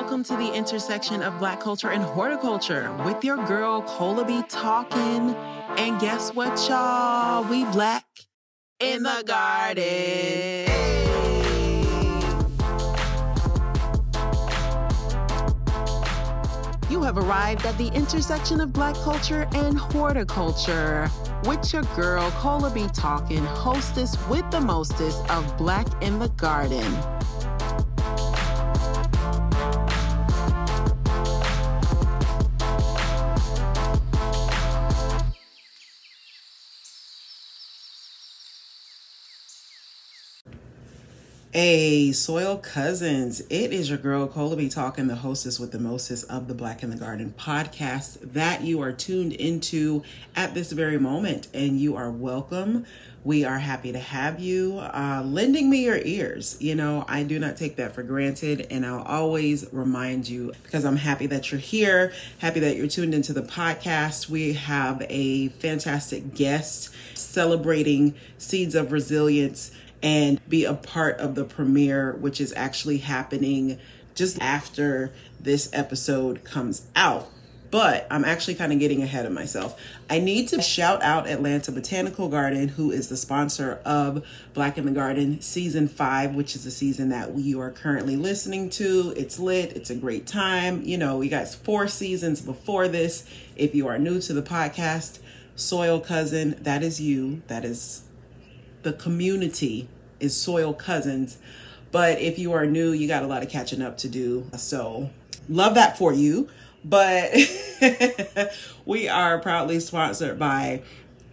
welcome 0.00 0.24
to 0.24 0.34
the 0.34 0.50
intersection 0.54 1.22
of 1.22 1.38
Black 1.38 1.60
culture 1.60 1.90
and 1.90 2.02
horticulture 2.02 2.90
with 3.04 3.22
your 3.22 3.36
girl 3.44 3.82
Cola 3.82 4.24
B 4.24 4.42
talking. 4.48 5.34
And 5.76 6.00
guess 6.00 6.34
what, 6.34 6.58
y'all? 6.70 7.44
We 7.50 7.64
black 7.66 8.06
in 8.80 9.02
the 9.02 9.22
garden. 9.26 10.64
You 16.88 17.02
have 17.02 17.18
arrived 17.18 17.66
at 17.66 17.76
the 17.76 17.90
intersection 17.94 18.62
of 18.62 18.72
Black 18.72 18.94
culture 19.04 19.46
and 19.52 19.76
horticulture 19.76 21.10
with 21.44 21.74
your 21.74 21.82
girl 21.94 22.30
Cola 22.30 22.70
B 22.70 22.86
talking, 22.94 23.44
hostess 23.44 24.16
with 24.28 24.50
the 24.50 24.62
mostest 24.62 25.30
of 25.30 25.58
Black 25.58 25.86
in 26.02 26.18
the 26.18 26.28
Garden. 26.30 26.90
Hey, 41.52 42.12
Soil 42.12 42.58
Cousins. 42.58 43.40
It 43.50 43.72
is 43.72 43.88
your 43.88 43.98
girl, 43.98 44.28
Cola 44.28 44.54
B, 44.54 44.68
talking, 44.68 45.08
the 45.08 45.16
hostess 45.16 45.58
with 45.58 45.72
the 45.72 45.80
mostest 45.80 46.30
of 46.30 46.46
the 46.46 46.54
Black 46.54 46.84
in 46.84 46.90
the 46.90 46.96
Garden 46.96 47.34
podcast 47.36 48.34
that 48.34 48.62
you 48.62 48.80
are 48.82 48.92
tuned 48.92 49.32
into 49.32 50.04
at 50.36 50.54
this 50.54 50.70
very 50.70 50.96
moment. 50.96 51.48
And 51.52 51.80
you 51.80 51.96
are 51.96 52.08
welcome. 52.08 52.86
We 53.24 53.44
are 53.44 53.58
happy 53.58 53.90
to 53.90 53.98
have 53.98 54.38
you 54.38 54.78
uh, 54.78 55.24
lending 55.26 55.68
me 55.68 55.86
your 55.86 55.98
ears. 55.98 56.56
You 56.60 56.76
know, 56.76 57.04
I 57.08 57.24
do 57.24 57.40
not 57.40 57.56
take 57.56 57.74
that 57.76 57.96
for 57.96 58.04
granted. 58.04 58.68
And 58.70 58.86
I'll 58.86 59.02
always 59.02 59.66
remind 59.72 60.28
you 60.28 60.52
because 60.62 60.84
I'm 60.84 60.94
happy 60.94 61.26
that 61.26 61.50
you're 61.50 61.60
here, 61.60 62.12
happy 62.38 62.60
that 62.60 62.76
you're 62.76 62.86
tuned 62.86 63.12
into 63.12 63.32
the 63.32 63.42
podcast. 63.42 64.28
We 64.28 64.52
have 64.52 65.04
a 65.08 65.48
fantastic 65.48 66.32
guest 66.32 66.94
celebrating 67.14 68.14
Seeds 68.38 68.76
of 68.76 68.92
Resilience 68.92 69.72
and 70.02 70.40
be 70.48 70.64
a 70.64 70.74
part 70.74 71.18
of 71.18 71.34
the 71.34 71.44
premiere, 71.44 72.12
which 72.12 72.40
is 72.40 72.52
actually 72.56 72.98
happening 72.98 73.78
just 74.14 74.40
after 74.40 75.12
this 75.38 75.70
episode 75.72 76.44
comes 76.44 76.86
out. 76.96 77.28
But 77.70 78.08
I'm 78.10 78.24
actually 78.24 78.56
kind 78.56 78.72
of 78.72 78.80
getting 78.80 79.00
ahead 79.00 79.26
of 79.26 79.32
myself. 79.32 79.80
I 80.08 80.18
need 80.18 80.48
to 80.48 80.60
shout 80.60 81.02
out 81.02 81.28
Atlanta 81.28 81.70
Botanical 81.70 82.28
Garden, 82.28 82.66
who 82.66 82.90
is 82.90 83.08
the 83.08 83.16
sponsor 83.16 83.78
of 83.84 84.26
Black 84.54 84.76
in 84.76 84.86
the 84.86 84.90
Garden 84.90 85.40
season 85.40 85.86
five, 85.86 86.34
which 86.34 86.56
is 86.56 86.64
the 86.64 86.72
season 86.72 87.10
that 87.10 87.32
we 87.32 87.54
are 87.54 87.70
currently 87.70 88.16
listening 88.16 88.70
to. 88.70 89.14
It's 89.16 89.38
lit, 89.38 89.76
it's 89.76 89.88
a 89.88 89.94
great 89.94 90.26
time. 90.26 90.82
You 90.82 90.98
know, 90.98 91.16
we 91.16 91.28
got 91.28 91.46
four 91.46 91.86
seasons 91.86 92.40
before 92.40 92.88
this. 92.88 93.24
If 93.54 93.72
you 93.72 93.86
are 93.86 93.98
new 93.98 94.20
to 94.22 94.32
the 94.32 94.42
podcast, 94.42 95.20
Soil 95.54 96.00
Cousin, 96.00 96.56
that 96.62 96.82
is 96.82 97.00
you. 97.00 97.42
That 97.46 97.64
is 97.64 98.02
the 98.82 98.92
community 98.92 99.88
is 100.18 100.36
Soil 100.36 100.72
Cousins. 100.72 101.38
But 101.92 102.20
if 102.20 102.38
you 102.38 102.52
are 102.52 102.66
new, 102.66 102.92
you 102.92 103.08
got 103.08 103.22
a 103.22 103.26
lot 103.26 103.42
of 103.42 103.48
catching 103.48 103.82
up 103.82 103.98
to 103.98 104.08
do. 104.08 104.46
So 104.56 105.10
love 105.48 105.74
that 105.74 105.98
for 105.98 106.12
you. 106.12 106.48
But 106.84 107.32
we 108.86 109.08
are 109.08 109.38
proudly 109.38 109.80
sponsored 109.80 110.38
by 110.38 110.82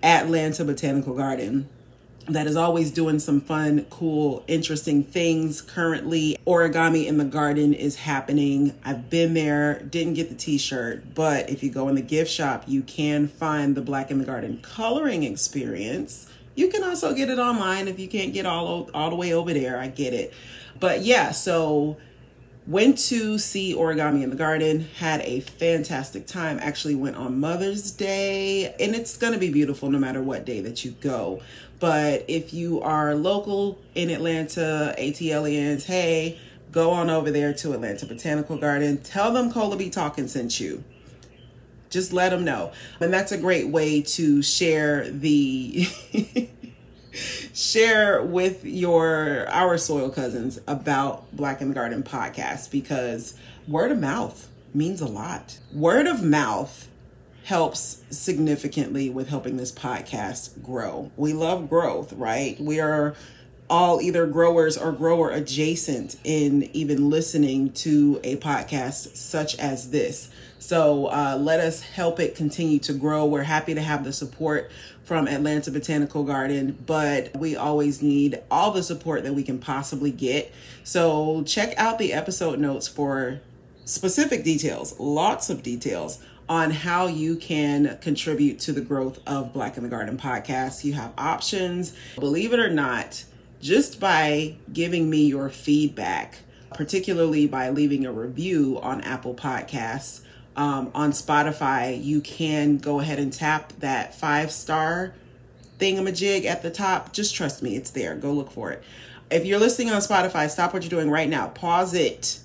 Atlanta 0.03 0.65
Botanical 0.65 1.15
Garden 1.15 1.69
that 2.29 2.45
is 2.45 2.55
always 2.55 2.91
doing 2.91 3.19
some 3.19 3.39
fun, 3.39 3.85
cool, 3.89 4.43
interesting 4.47 5.03
things. 5.03 5.61
Currently, 5.61 6.37
Origami 6.45 7.05
in 7.05 7.17
the 7.17 7.25
Garden 7.25 7.73
is 7.73 7.95
happening. 7.95 8.77
I've 8.83 9.09
been 9.09 9.33
there, 9.33 9.79
didn't 9.79 10.15
get 10.15 10.29
the 10.29 10.35
t 10.35 10.57
shirt, 10.57 11.15
but 11.15 11.49
if 11.49 11.63
you 11.63 11.71
go 11.71 11.87
in 11.87 11.95
the 11.95 12.01
gift 12.01 12.29
shop, 12.29 12.65
you 12.67 12.81
can 12.81 13.27
find 13.27 13.75
the 13.75 13.81
Black 13.81 14.11
in 14.11 14.19
the 14.19 14.25
Garden 14.25 14.59
coloring 14.61 15.23
experience 15.23 16.29
you 16.57 16.67
can 16.69 16.83
also 16.83 17.13
get 17.13 17.29
it 17.29 17.37
online 17.37 17.87
if 17.87 17.99
you 17.99 18.07
can't 18.07 18.33
get 18.33 18.45
all 18.45 18.89
all 18.93 19.09
the 19.11 19.15
way 19.15 19.31
over 19.31 19.53
there. 19.53 19.79
I 19.79 19.87
get 19.87 20.13
it. 20.13 20.33
But 20.79 21.03
yeah, 21.03 21.31
so 21.31 21.97
went 22.65 22.97
to 22.97 23.37
see 23.37 23.73
origami 23.73 24.23
in 24.23 24.29
the 24.29 24.35
garden 24.35 24.89
had 24.97 25.21
a 25.21 25.39
fantastic 25.39 26.27
time 26.27 26.59
actually 26.61 26.95
went 26.95 27.15
on 27.15 27.39
mother's 27.39 27.91
day 27.91 28.75
and 28.77 28.93
it's 28.93 29.15
going 29.15 29.31
to 29.31 29.39
be 29.39 29.49
beautiful 29.49 29.89
no 29.89 29.97
matter 29.97 30.21
what 30.21 30.43
day 30.43 30.59
that 30.59 30.83
you 30.83 30.91
go 30.99 31.41
but 31.79 32.25
if 32.27 32.53
you 32.53 32.81
are 32.81 33.15
local 33.15 33.79
in 33.95 34.09
atlanta 34.09 34.93
atlians 34.99 35.85
hey 35.85 36.37
go 36.73 36.91
on 36.91 37.09
over 37.09 37.31
there 37.31 37.53
to 37.53 37.71
atlanta 37.71 38.05
botanical 38.05 38.57
garden 38.57 38.97
tell 38.97 39.31
them 39.31 39.49
cola 39.49 39.77
b 39.77 39.89
talking 39.89 40.27
sent 40.27 40.59
you 40.59 40.83
just 41.97 42.13
let 42.13 42.29
them 42.29 42.45
know. 42.45 42.71
And 42.99 43.11
that's 43.11 43.31
a 43.31 43.39
great 43.39 43.69
way 43.69 44.01
to 44.01 44.43
share 44.43 45.09
the 45.09 45.87
share 47.55 48.21
with 48.21 48.63
your 48.63 49.47
our 49.49 49.79
soil 49.79 50.11
cousins 50.11 50.59
about 50.67 51.35
black 51.35 51.59
in 51.59 51.69
the 51.69 51.73
garden 51.73 52.03
podcast 52.03 52.69
because 52.69 53.35
word 53.67 53.91
of 53.91 53.97
mouth 53.97 54.47
means 54.75 55.01
a 55.01 55.07
lot. 55.07 55.57
Word 55.73 56.05
of 56.05 56.23
mouth 56.23 56.87
helps 57.45 58.03
significantly 58.11 59.09
with 59.09 59.29
helping 59.29 59.57
this 59.57 59.71
podcast 59.71 60.61
grow. 60.61 61.11
We 61.17 61.33
love 61.33 61.67
growth 61.67 62.13
right? 62.13 62.59
We 62.59 62.79
are 62.79 63.15
all 63.69 63.99
either 64.01 64.27
growers 64.27 64.77
or 64.77 64.91
grower 64.91 65.31
adjacent 65.31 66.15
in 66.23 66.69
even 66.73 67.09
listening 67.09 67.71
to 67.73 68.19
a 68.23 68.37
podcast 68.37 69.17
such 69.17 69.57
as 69.57 69.89
this 69.89 70.29
so 70.59 71.07
uh, 71.07 71.37
let 71.39 71.59
us 71.59 71.81
help 71.81 72.19
it 72.19 72.35
continue 72.35 72.79
to 72.79 72.93
grow. 72.93 73.25
We're 73.25 73.43
happy 73.43 73.73
to 73.73 73.81
have 73.81 74.03
the 74.03 74.13
support 74.13 74.71
from 75.03 75.27
Atlanta 75.27 75.71
Botanical 75.71 76.23
Garden, 76.23 76.77
but 76.85 77.35
we 77.37 77.55
always 77.55 78.01
need 78.01 78.41
all 78.51 78.71
the 78.71 78.83
support 78.83 79.23
that 79.23 79.33
we 79.33 79.43
can 79.43 79.59
possibly 79.59 80.11
get. 80.11 80.51
So 80.83 81.43
check 81.43 81.73
out 81.77 81.99
the 81.99 82.11
episode 82.11 82.59
notes 82.59 82.87
for 82.87 83.39
specific 83.85 84.43
details, 84.43 84.99
lots 84.99 85.49
of 85.49 85.63
details 85.63 86.19
on 86.49 86.71
how 86.71 87.07
you 87.07 87.35
can 87.35 87.97
contribute 88.01 88.59
to 88.59 88.71
the 88.71 88.81
growth 88.81 89.19
of 89.27 89.53
Black 89.53 89.77
in 89.77 89.83
the 89.83 89.89
Garden 89.89 90.17
podcast. 90.17 90.83
You 90.83 90.93
have 90.93 91.13
options. 91.17 91.93
Believe 92.15 92.53
it 92.53 92.59
or 92.59 92.69
not, 92.69 93.23
just 93.61 93.99
by 93.99 94.55
giving 94.71 95.09
me 95.09 95.27
your 95.27 95.49
feedback, 95.49 96.39
particularly 96.73 97.47
by 97.47 97.69
leaving 97.69 98.05
a 98.05 98.11
review 98.11 98.79
on 98.81 99.01
Apple 99.01 99.33
Podcasts, 99.33 100.21
um, 100.57 100.91
on 100.93 101.11
Spotify, 101.11 102.03
you 102.03 102.19
can 102.19 102.77
go 102.77 102.99
ahead 102.99 103.19
and 103.19 103.31
tap 103.31 103.71
that 103.79 104.15
five 104.15 104.51
star 104.51 105.13
thingamajig 105.79 106.45
at 106.45 106.63
the 106.63 106.71
top. 106.71 107.13
Just 107.13 107.35
trust 107.35 107.61
me, 107.61 107.75
it's 107.75 107.91
there. 107.91 108.15
Go 108.15 108.33
look 108.33 108.51
for 108.51 108.71
it. 108.71 108.83
If 109.29 109.45
you're 109.45 109.59
listening 109.59 109.91
on 109.91 110.01
Spotify, 110.01 110.49
stop 110.49 110.73
what 110.73 110.83
you're 110.83 110.89
doing 110.89 111.09
right 111.11 111.29
now. 111.29 111.49
Pause 111.49 111.93
it. 111.93 112.39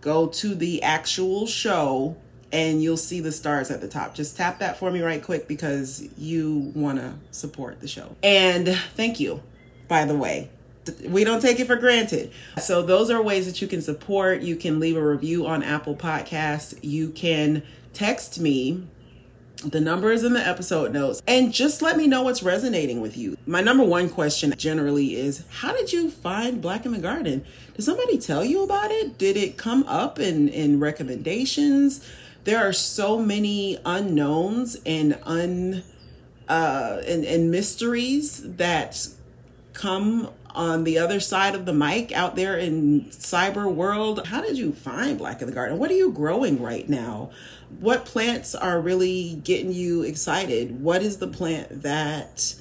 Go 0.00 0.28
to 0.28 0.54
the 0.54 0.82
actual 0.82 1.46
show 1.46 2.16
and 2.52 2.82
you'll 2.82 2.96
see 2.96 3.20
the 3.20 3.32
stars 3.32 3.70
at 3.70 3.80
the 3.80 3.88
top. 3.88 4.14
Just 4.14 4.36
tap 4.36 4.60
that 4.60 4.78
for 4.78 4.90
me 4.90 5.02
right 5.02 5.22
quick 5.22 5.48
because 5.48 6.08
you 6.16 6.72
want 6.74 6.98
to 6.98 7.14
support 7.30 7.80
the 7.80 7.88
show. 7.88 8.14
And 8.22 8.68
thank 8.94 9.18
you, 9.18 9.42
by 9.88 10.04
the 10.04 10.16
way 10.16 10.50
we 11.04 11.24
don't 11.24 11.40
take 11.40 11.60
it 11.60 11.66
for 11.66 11.76
granted. 11.76 12.30
So 12.60 12.82
those 12.82 13.10
are 13.10 13.22
ways 13.22 13.46
that 13.46 13.60
you 13.60 13.68
can 13.68 13.82
support. 13.82 14.42
You 14.42 14.56
can 14.56 14.80
leave 14.80 14.96
a 14.96 15.06
review 15.06 15.46
on 15.46 15.62
Apple 15.62 15.94
Podcasts. 15.94 16.78
You 16.82 17.10
can 17.10 17.62
text 17.92 18.38
me. 18.38 18.86
The 19.64 19.80
number 19.80 20.12
is 20.12 20.22
in 20.22 20.34
the 20.34 20.46
episode 20.46 20.92
notes. 20.92 21.20
And 21.26 21.52
just 21.52 21.82
let 21.82 21.96
me 21.96 22.06
know 22.06 22.22
what's 22.22 22.44
resonating 22.44 23.00
with 23.00 23.16
you. 23.16 23.36
My 23.44 23.60
number 23.60 23.82
one 23.82 24.08
question 24.08 24.54
generally 24.56 25.16
is 25.16 25.44
How 25.50 25.72
did 25.72 25.92
you 25.92 26.10
find 26.10 26.62
Black 26.62 26.86
in 26.86 26.92
the 26.92 26.98
Garden? 26.98 27.44
Did 27.74 27.82
somebody 27.82 28.18
tell 28.18 28.44
you 28.44 28.62
about 28.62 28.92
it? 28.92 29.18
Did 29.18 29.36
it 29.36 29.56
come 29.56 29.82
up 29.88 30.20
in, 30.20 30.48
in 30.48 30.78
recommendations? 30.78 32.08
There 32.44 32.58
are 32.58 32.72
so 32.72 33.18
many 33.18 33.78
unknowns 33.84 34.76
and 34.86 35.18
un 35.24 35.82
uh 36.48 37.02
and, 37.06 37.24
and 37.24 37.50
mysteries 37.50 38.56
that 38.56 39.08
come 39.74 40.30
on 40.54 40.84
the 40.84 40.98
other 40.98 41.20
side 41.20 41.54
of 41.54 41.66
the 41.66 41.72
mic 41.72 42.12
out 42.12 42.36
there 42.36 42.56
in 42.56 43.02
cyber 43.10 43.72
world. 43.72 44.26
How 44.26 44.40
did 44.40 44.58
you 44.58 44.72
find 44.72 45.18
black 45.18 45.40
in 45.40 45.48
the 45.48 45.54
garden? 45.54 45.78
What 45.78 45.90
are 45.90 45.96
you 45.96 46.10
growing 46.10 46.62
right 46.62 46.88
now? 46.88 47.30
What 47.80 48.04
plants 48.04 48.54
are 48.54 48.80
really 48.80 49.40
getting 49.44 49.72
you 49.72 50.02
excited? 50.02 50.80
What 50.80 51.02
is 51.02 51.18
the 51.18 51.28
plant 51.28 51.82
that 51.82 52.54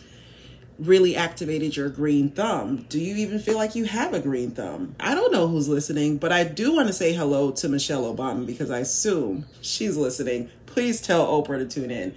really 0.77 1.15
activated 1.15 1.75
your 1.75 1.89
green 1.89 2.29
thumb? 2.29 2.85
Do 2.89 2.99
you 2.99 3.15
even 3.15 3.39
feel 3.39 3.55
like 3.55 3.75
you 3.75 3.85
have 3.85 4.13
a 4.13 4.19
green 4.19 4.51
thumb? 4.51 4.95
I 4.99 5.15
don't 5.15 5.31
know 5.31 5.47
who's 5.47 5.67
listening 5.67 6.17
but 6.17 6.31
i 6.31 6.43
do 6.43 6.75
want 6.75 6.87
to 6.87 6.93
say 6.93 7.13
hello 7.13 7.49
to 7.51 7.67
michelle 7.67 8.13
obama 8.13 8.45
because 8.45 8.69
i 8.69 8.79
assume 8.79 9.45
she's 9.61 9.97
listening. 9.97 10.49
Please 10.67 11.01
tell 11.01 11.25
oprah 11.25 11.57
to 11.57 11.65
tune 11.65 11.89
in 11.89 12.15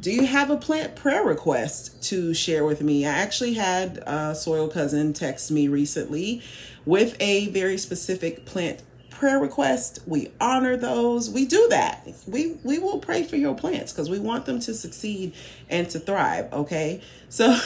do 0.00 0.12
you 0.12 0.26
have 0.26 0.50
a 0.50 0.56
plant 0.56 0.94
prayer 0.94 1.24
request 1.24 2.02
to 2.04 2.32
share 2.32 2.64
with 2.64 2.82
me? 2.82 3.04
I 3.04 3.10
actually 3.10 3.54
had 3.54 3.98
a 4.06 4.34
soil 4.34 4.68
cousin 4.68 5.12
text 5.12 5.50
me 5.50 5.66
recently 5.66 6.42
with 6.84 7.16
a 7.20 7.48
very 7.48 7.78
specific 7.78 8.44
plant 8.44 8.82
prayer 9.10 9.40
request. 9.40 9.98
we 10.06 10.30
honor 10.40 10.76
those. 10.76 11.28
We 11.28 11.44
do 11.44 11.66
that. 11.70 12.06
We 12.28 12.56
we 12.62 12.78
will 12.78 13.00
pray 13.00 13.24
for 13.24 13.36
your 13.36 13.54
plants 13.54 13.92
because 13.92 14.08
we 14.08 14.20
want 14.20 14.46
them 14.46 14.60
to 14.60 14.74
succeed 14.74 15.34
and 15.68 15.90
to 15.90 15.98
thrive. 15.98 16.52
Okay, 16.52 17.00
so 17.28 17.58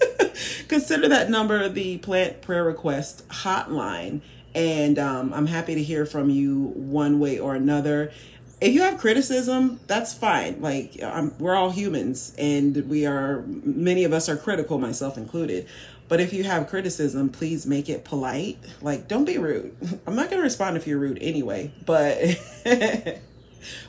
consider 0.68 1.08
that 1.08 1.30
number 1.30 1.66
the 1.70 1.96
plant 1.98 2.42
prayer 2.42 2.64
request 2.64 3.26
hotline, 3.28 4.20
and 4.54 4.98
um, 4.98 5.32
I'm 5.32 5.46
happy 5.46 5.74
to 5.74 5.82
hear 5.82 6.04
from 6.04 6.28
you 6.28 6.72
one 6.74 7.18
way 7.18 7.38
or 7.38 7.54
another. 7.54 8.12
If 8.60 8.72
you 8.72 8.82
have 8.82 8.98
criticism, 8.98 9.80
that's 9.86 10.14
fine. 10.14 10.62
Like 10.62 11.02
I'm, 11.02 11.36
we're 11.38 11.54
all 11.54 11.70
humans, 11.70 12.34
and 12.38 12.88
we 12.88 13.06
are 13.06 13.42
many 13.46 14.04
of 14.04 14.12
us 14.12 14.28
are 14.28 14.36
critical, 14.36 14.78
myself 14.78 15.18
included. 15.18 15.66
But 16.08 16.20
if 16.20 16.32
you 16.32 16.44
have 16.44 16.68
criticism, 16.68 17.30
please 17.30 17.66
make 17.66 17.88
it 17.88 18.04
polite. 18.04 18.58
Like, 18.82 19.08
don't 19.08 19.24
be 19.24 19.38
rude. 19.38 19.74
I'm 20.06 20.14
not 20.14 20.30
to 20.30 20.38
respond 20.38 20.76
if 20.76 20.86
you're 20.86 20.98
rude 20.98 21.18
anyway, 21.20 21.72
but 21.86 22.18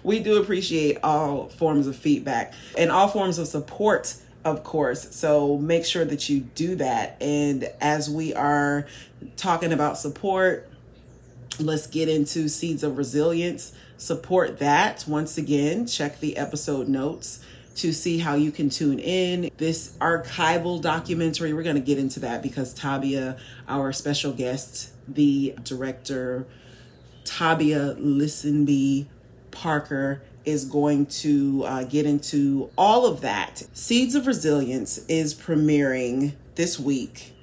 we 0.03 0.19
do 0.19 0.41
appreciate 0.41 0.97
all 1.03 1.49
forms 1.49 1.87
of 1.87 1.95
feedback 1.95 2.53
and 2.77 2.91
all 2.91 3.07
forms 3.07 3.37
of 3.37 3.47
support, 3.47 4.15
of 4.45 4.63
course. 4.63 5.13
So 5.15 5.57
make 5.57 5.85
sure 5.85 6.05
that 6.05 6.29
you 6.29 6.41
do 6.41 6.75
that. 6.75 7.17
And 7.21 7.69
as 7.81 8.09
we 8.09 8.33
are 8.33 8.87
talking 9.35 9.73
about 9.73 9.97
support, 9.97 10.69
let's 11.59 11.87
get 11.87 12.07
into 12.07 12.47
Seeds 12.47 12.83
of 12.83 12.97
Resilience. 12.97 13.73
Support 13.97 14.59
that. 14.59 15.05
Once 15.07 15.37
again, 15.37 15.87
check 15.87 16.19
the 16.19 16.37
episode 16.37 16.87
notes 16.87 17.39
to 17.75 17.91
see 17.91 18.19
how 18.19 18.35
you 18.35 18.51
can 18.51 18.69
tune 18.69 18.99
in. 18.99 19.49
This 19.57 19.95
archival 19.99 20.81
documentary, 20.81 21.53
we're 21.53 21.63
going 21.63 21.75
to 21.75 21.81
get 21.81 21.97
into 21.97 22.19
that 22.21 22.41
because 22.41 22.77
Tabia, 22.77 23.37
our 23.67 23.91
special 23.93 24.31
guest, 24.33 24.91
the 25.07 25.55
director, 25.63 26.45
Tabia 27.23 27.97
Lisenbee 27.99 29.07
Parker, 29.51 30.21
is 30.43 30.65
going 30.65 31.05
to 31.07 31.63
uh, 31.65 31.83
get 31.83 32.05
into 32.05 32.69
all 32.77 33.05
of 33.05 33.21
that. 33.21 33.63
Seeds 33.73 34.13
of 34.13 34.27
Resilience 34.27 34.99
is 35.07 35.33
premiering 35.33 36.33
this 36.55 36.79
week, 36.79 37.33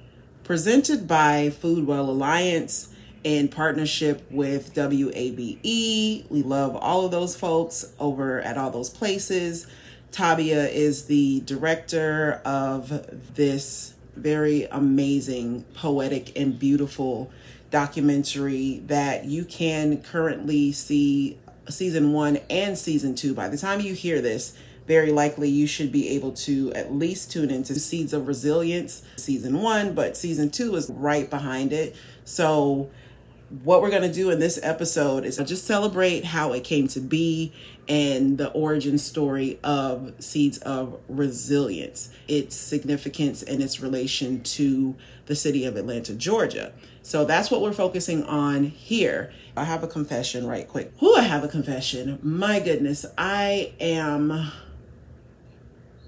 presented 0.43 1.07
by 1.07 1.49
Foodwell 1.49 2.07
Alliance 2.07 2.92
in 3.23 3.47
partnership 3.47 4.25
with 4.29 4.73
WABE. 4.73 6.29
We 6.29 6.43
love 6.43 6.75
all 6.75 7.05
of 7.05 7.11
those 7.11 7.35
folks 7.35 7.93
over 7.99 8.41
at 8.41 8.57
all 8.57 8.71
those 8.71 8.89
places. 8.89 9.67
Tabia 10.11 10.71
is 10.71 11.05
the 11.05 11.41
director 11.41 12.41
of 12.45 13.33
this 13.35 13.95
very 14.15 14.65
amazing, 14.65 15.65
poetic, 15.73 16.37
and 16.39 16.59
beautiful 16.59 17.31
documentary 17.71 18.83
that 18.85 19.25
you 19.25 19.43
can 19.43 20.01
currently 20.03 20.71
see 20.71 21.39
season 21.69 22.13
one 22.13 22.37
and 22.49 22.77
season 22.77 23.15
two. 23.15 23.33
By 23.33 23.47
the 23.47 23.57
time 23.57 23.79
you 23.79 23.95
hear 23.95 24.21
this, 24.21 24.55
very 24.85 25.11
likely 25.11 25.49
you 25.49 25.65
should 25.65 25.91
be 25.91 26.09
able 26.09 26.33
to 26.33 26.71
at 26.73 26.93
least 26.93 27.31
tune 27.31 27.49
into 27.49 27.75
Seeds 27.75 28.13
of 28.13 28.27
Resilience 28.27 29.01
season 29.15 29.61
one, 29.61 29.95
but 29.95 30.17
season 30.17 30.51
two 30.51 30.75
is 30.75 30.89
right 30.89 31.29
behind 31.29 31.73
it. 31.73 31.95
So, 32.25 32.91
what 33.61 33.83
we're 33.83 33.91
going 33.91 34.01
to 34.01 34.11
do 34.11 34.31
in 34.31 34.39
this 34.39 34.59
episode 34.63 35.25
is 35.25 35.37
just 35.37 35.65
celebrate 35.65 36.25
how 36.25 36.53
it 36.53 36.63
came 36.63 36.87
to 36.87 36.99
be 36.99 37.53
and 37.87 38.39
the 38.39 38.49
origin 38.51 38.97
story 38.97 39.59
of 39.63 40.13
Seeds 40.17 40.57
of 40.59 40.99
Resilience, 41.07 42.09
its 42.27 42.55
significance 42.55 43.43
and 43.43 43.61
its 43.61 43.79
relation 43.79 44.41
to 44.41 44.95
the 45.27 45.35
city 45.35 45.65
of 45.65 45.75
Atlanta, 45.75 46.15
Georgia. 46.15 46.73
So 47.03 47.25
that's 47.25 47.51
what 47.51 47.61
we're 47.61 47.73
focusing 47.73 48.23
on 48.23 48.63
here. 48.63 49.31
I 49.55 49.65
have 49.65 49.83
a 49.83 49.87
confession 49.87 50.47
right 50.47 50.67
quick. 50.67 50.91
Who 50.99 51.15
I 51.15 51.21
have 51.21 51.43
a 51.43 51.47
confession. 51.47 52.17
My 52.23 52.59
goodness, 52.59 53.05
I 53.19 53.73
am 53.79 54.51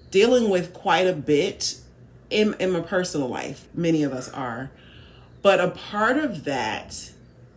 dealing 0.09 0.50
with 0.50 0.74
quite 0.74 1.06
a 1.06 1.13
bit 1.13 1.77
in, 2.31 2.56
in 2.59 2.71
my 2.71 2.80
personal 2.80 3.27
life. 3.27 3.68
Many 3.75 4.01
of 4.01 4.13
us 4.13 4.30
are. 4.30 4.71
But 5.44 5.59
a 5.59 5.69
part 5.69 6.18
of 6.18 6.45
that 6.45 7.12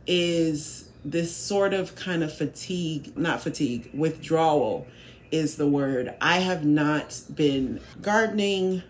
is 0.09 0.89
this 1.05 1.37
sort 1.37 1.75
of 1.75 1.95
kind 1.95 2.25
of 2.25 2.33
fatigue, 2.33 3.17
not 3.17 3.41
fatigue, 3.41 3.91
withdrawal 3.95 4.87
is 5.31 5.57
the 5.57 5.69
word. 5.69 6.15
I 6.21 6.39
have 6.39 6.65
not 6.65 7.21
been 7.33 7.81
gardening, 8.01 8.83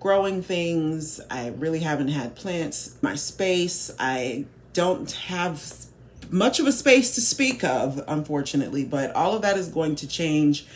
growing 0.00 0.42
things. 0.42 1.20
I 1.30 1.48
really 1.48 1.80
haven't 1.80 2.08
had 2.08 2.34
plants. 2.34 2.96
My 3.02 3.14
space, 3.14 3.90
I 3.98 4.46
don't 4.72 5.10
have 5.12 5.62
much 6.30 6.58
of 6.58 6.66
a 6.66 6.72
space 6.72 7.14
to 7.14 7.20
speak 7.20 7.62
of, 7.62 8.02
unfortunately, 8.08 8.84
but 8.84 9.14
all 9.14 9.36
of 9.36 9.42
that 9.42 9.56
is 9.56 9.68
going 9.68 9.96
to 9.96 10.08
change 10.08 10.66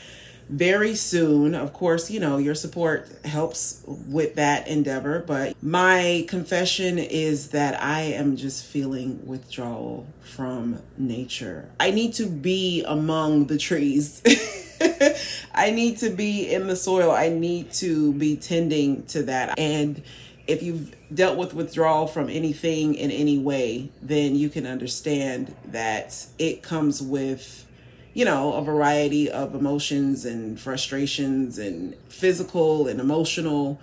very 0.49 0.95
soon. 0.95 1.55
Of 1.55 1.73
course, 1.73 2.11
you 2.11 2.21
know, 2.21 2.39
your 2.39 2.55
support 2.55 3.09
helps 3.25 3.83
with 3.87 4.37
that 4.37 4.69
endeavor, 4.69 5.23
but 5.27 5.57
my 5.63 6.25
confession 6.29 6.99
is 6.99 7.51
that 7.51 7.81
I 7.83 8.01
am 8.01 8.37
just 8.37 8.65
feeling 8.65 9.27
withdrawal 9.27 10.07
from 10.21 10.81
nature. 10.97 11.69
I 11.79 11.91
need 11.91 12.15
to 12.15 12.27
be 12.27 12.85
among 12.85 13.47
the 13.47 13.59
trees. 13.59 14.23
I 15.55 15.71
need 15.71 15.99
to 15.99 16.11
be 16.11 16.53
in 16.53 16.67
the 16.67 16.77
soil. 16.77 17.11
I 17.11 17.29
need 17.29 17.73
to 17.75 18.13
be 18.15 18.37
tending 18.37 19.05
to 19.07 19.25
that. 19.25 19.59
And 19.59 20.03
if 20.47 20.63
you've 20.63 20.95
dealt 21.15 21.37
with 21.37 21.53
withdrawal 21.53 22.07
from 22.07 22.31
anything 22.31 22.95
in 22.95 23.11
any 23.11 23.39
way, 23.39 23.91
then 24.01 24.35
you 24.35 24.49
can 24.49 24.67
understand 24.67 25.55
that 25.67 26.27
it 26.39 26.63
comes 26.63 27.03
with 27.03 27.67
you 28.15 28.25
know, 28.25 28.55
a 28.55 28.63
variety 28.63 29.31
of 29.31 29.55
emotions 29.55 30.25
and 30.25 30.59
frustrations 30.59 31.59
and 31.59 31.95
physical 32.09 32.89
and 32.89 33.01
emotional, 33.01 33.81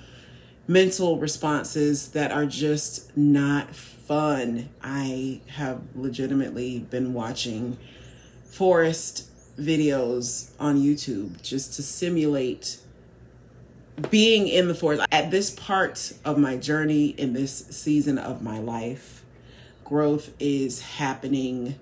mental 0.67 1.17
responses 1.17 2.09
that 2.09 2.31
are 2.31 2.45
just 2.45 3.15
not 3.15 3.75
fun. 3.75 4.69
I 4.81 5.41
have 5.47 5.81
legitimately 5.95 6.79
been 6.79 7.13
watching 7.13 7.77
forest 8.43 9.29
videos 9.57 10.51
on 10.59 10.77
YouTube 10.77 11.41
just 11.41 11.73
to 11.75 11.83
simulate 11.83 12.79
being 14.09 14.47
in 14.47 14.67
the 14.67 14.75
forest. 14.75 15.05
At 15.11 15.31
this 15.31 15.49
part 15.51 16.13
of 16.25 16.37
my 16.37 16.57
journey, 16.57 17.07
in 17.07 17.33
this 17.33 17.65
season 17.69 18.17
of 18.17 18.41
my 18.41 18.59
life, 18.59 19.23
growth 19.83 20.31
is 20.39 20.81
happening 20.81 21.79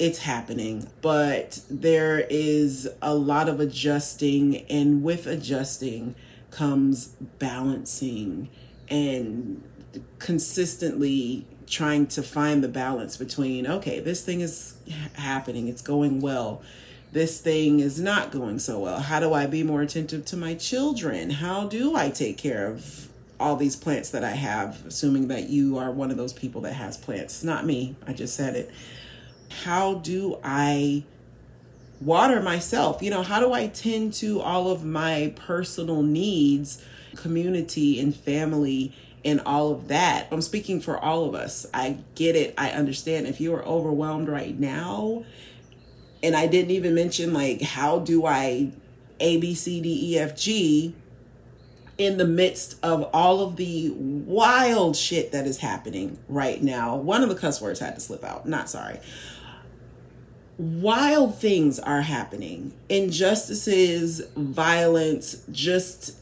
it's 0.00 0.20
happening, 0.20 0.88
but 1.02 1.60
there 1.68 2.26
is 2.30 2.88
a 3.02 3.14
lot 3.14 3.50
of 3.50 3.60
adjusting, 3.60 4.64
and 4.70 5.02
with 5.02 5.26
adjusting 5.26 6.14
comes 6.50 7.08
balancing 7.38 8.48
and 8.88 9.62
consistently 10.18 11.46
trying 11.66 12.06
to 12.06 12.22
find 12.22 12.64
the 12.64 12.68
balance 12.68 13.16
between 13.18 13.66
okay, 13.66 14.00
this 14.00 14.24
thing 14.24 14.40
is 14.40 14.78
happening, 15.14 15.68
it's 15.68 15.82
going 15.82 16.20
well. 16.20 16.62
This 17.12 17.40
thing 17.40 17.80
is 17.80 18.00
not 18.00 18.30
going 18.30 18.58
so 18.58 18.78
well. 18.78 19.00
How 19.00 19.20
do 19.20 19.34
I 19.34 19.46
be 19.46 19.62
more 19.62 19.82
attentive 19.82 20.24
to 20.26 20.36
my 20.36 20.54
children? 20.54 21.28
How 21.28 21.66
do 21.66 21.94
I 21.94 22.08
take 22.08 22.38
care 22.38 22.68
of 22.68 23.08
all 23.38 23.56
these 23.56 23.76
plants 23.76 24.10
that 24.10 24.22
I 24.24 24.30
have, 24.30 24.86
assuming 24.86 25.28
that 25.28 25.48
you 25.48 25.76
are 25.78 25.90
one 25.90 26.10
of 26.10 26.16
those 26.16 26.32
people 26.32 26.60
that 26.60 26.74
has 26.74 26.98
plants. 26.98 27.42
Not 27.42 27.64
me, 27.64 27.96
I 28.06 28.12
just 28.12 28.36
said 28.36 28.54
it 28.54 28.70
how 29.50 29.94
do 29.94 30.38
I 30.42 31.04
water 32.00 32.40
myself? 32.40 33.02
You 33.02 33.10
know, 33.10 33.22
how 33.22 33.40
do 33.40 33.52
I 33.52 33.66
tend 33.66 34.14
to 34.14 34.40
all 34.40 34.70
of 34.70 34.84
my 34.84 35.34
personal 35.36 36.02
needs, 36.02 36.82
community 37.16 38.00
and 38.00 38.14
family 38.14 38.94
and 39.24 39.40
all 39.44 39.72
of 39.72 39.88
that? 39.88 40.28
I'm 40.30 40.42
speaking 40.42 40.80
for 40.80 40.98
all 40.98 41.24
of 41.24 41.34
us. 41.34 41.66
I 41.74 41.98
get 42.14 42.36
it. 42.36 42.54
I 42.56 42.70
understand. 42.70 43.26
If 43.26 43.40
you 43.40 43.54
are 43.54 43.64
overwhelmed 43.64 44.28
right 44.28 44.58
now, 44.58 45.24
and 46.22 46.36
I 46.36 46.46
didn't 46.46 46.70
even 46.70 46.94
mention 46.94 47.32
like 47.32 47.60
how 47.60 47.98
do 47.98 48.26
I 48.26 48.72
A 49.18 49.36
B 49.38 49.54
C 49.54 49.80
D 49.80 50.14
E 50.14 50.18
F 50.18 50.36
G 50.36 50.94
in 51.98 52.16
the 52.16 52.26
midst 52.26 52.82
of 52.82 53.02
all 53.12 53.42
of 53.42 53.56
the 53.56 53.90
wild 53.90 54.96
shit 54.96 55.32
that 55.32 55.46
is 55.46 55.58
happening 55.58 56.18
right 56.28 56.62
now. 56.62 56.96
One 56.96 57.22
of 57.22 57.28
the 57.28 57.34
cuss 57.34 57.60
words 57.60 57.78
had 57.80 57.94
to 57.94 58.00
slip 58.00 58.24
out. 58.24 58.46
Not 58.46 58.70
sorry 58.70 59.00
wild 60.60 61.38
things 61.38 61.78
are 61.78 62.02
happening. 62.02 62.74
Injustices 62.90 64.20
violence 64.36 65.42
just 65.50 66.16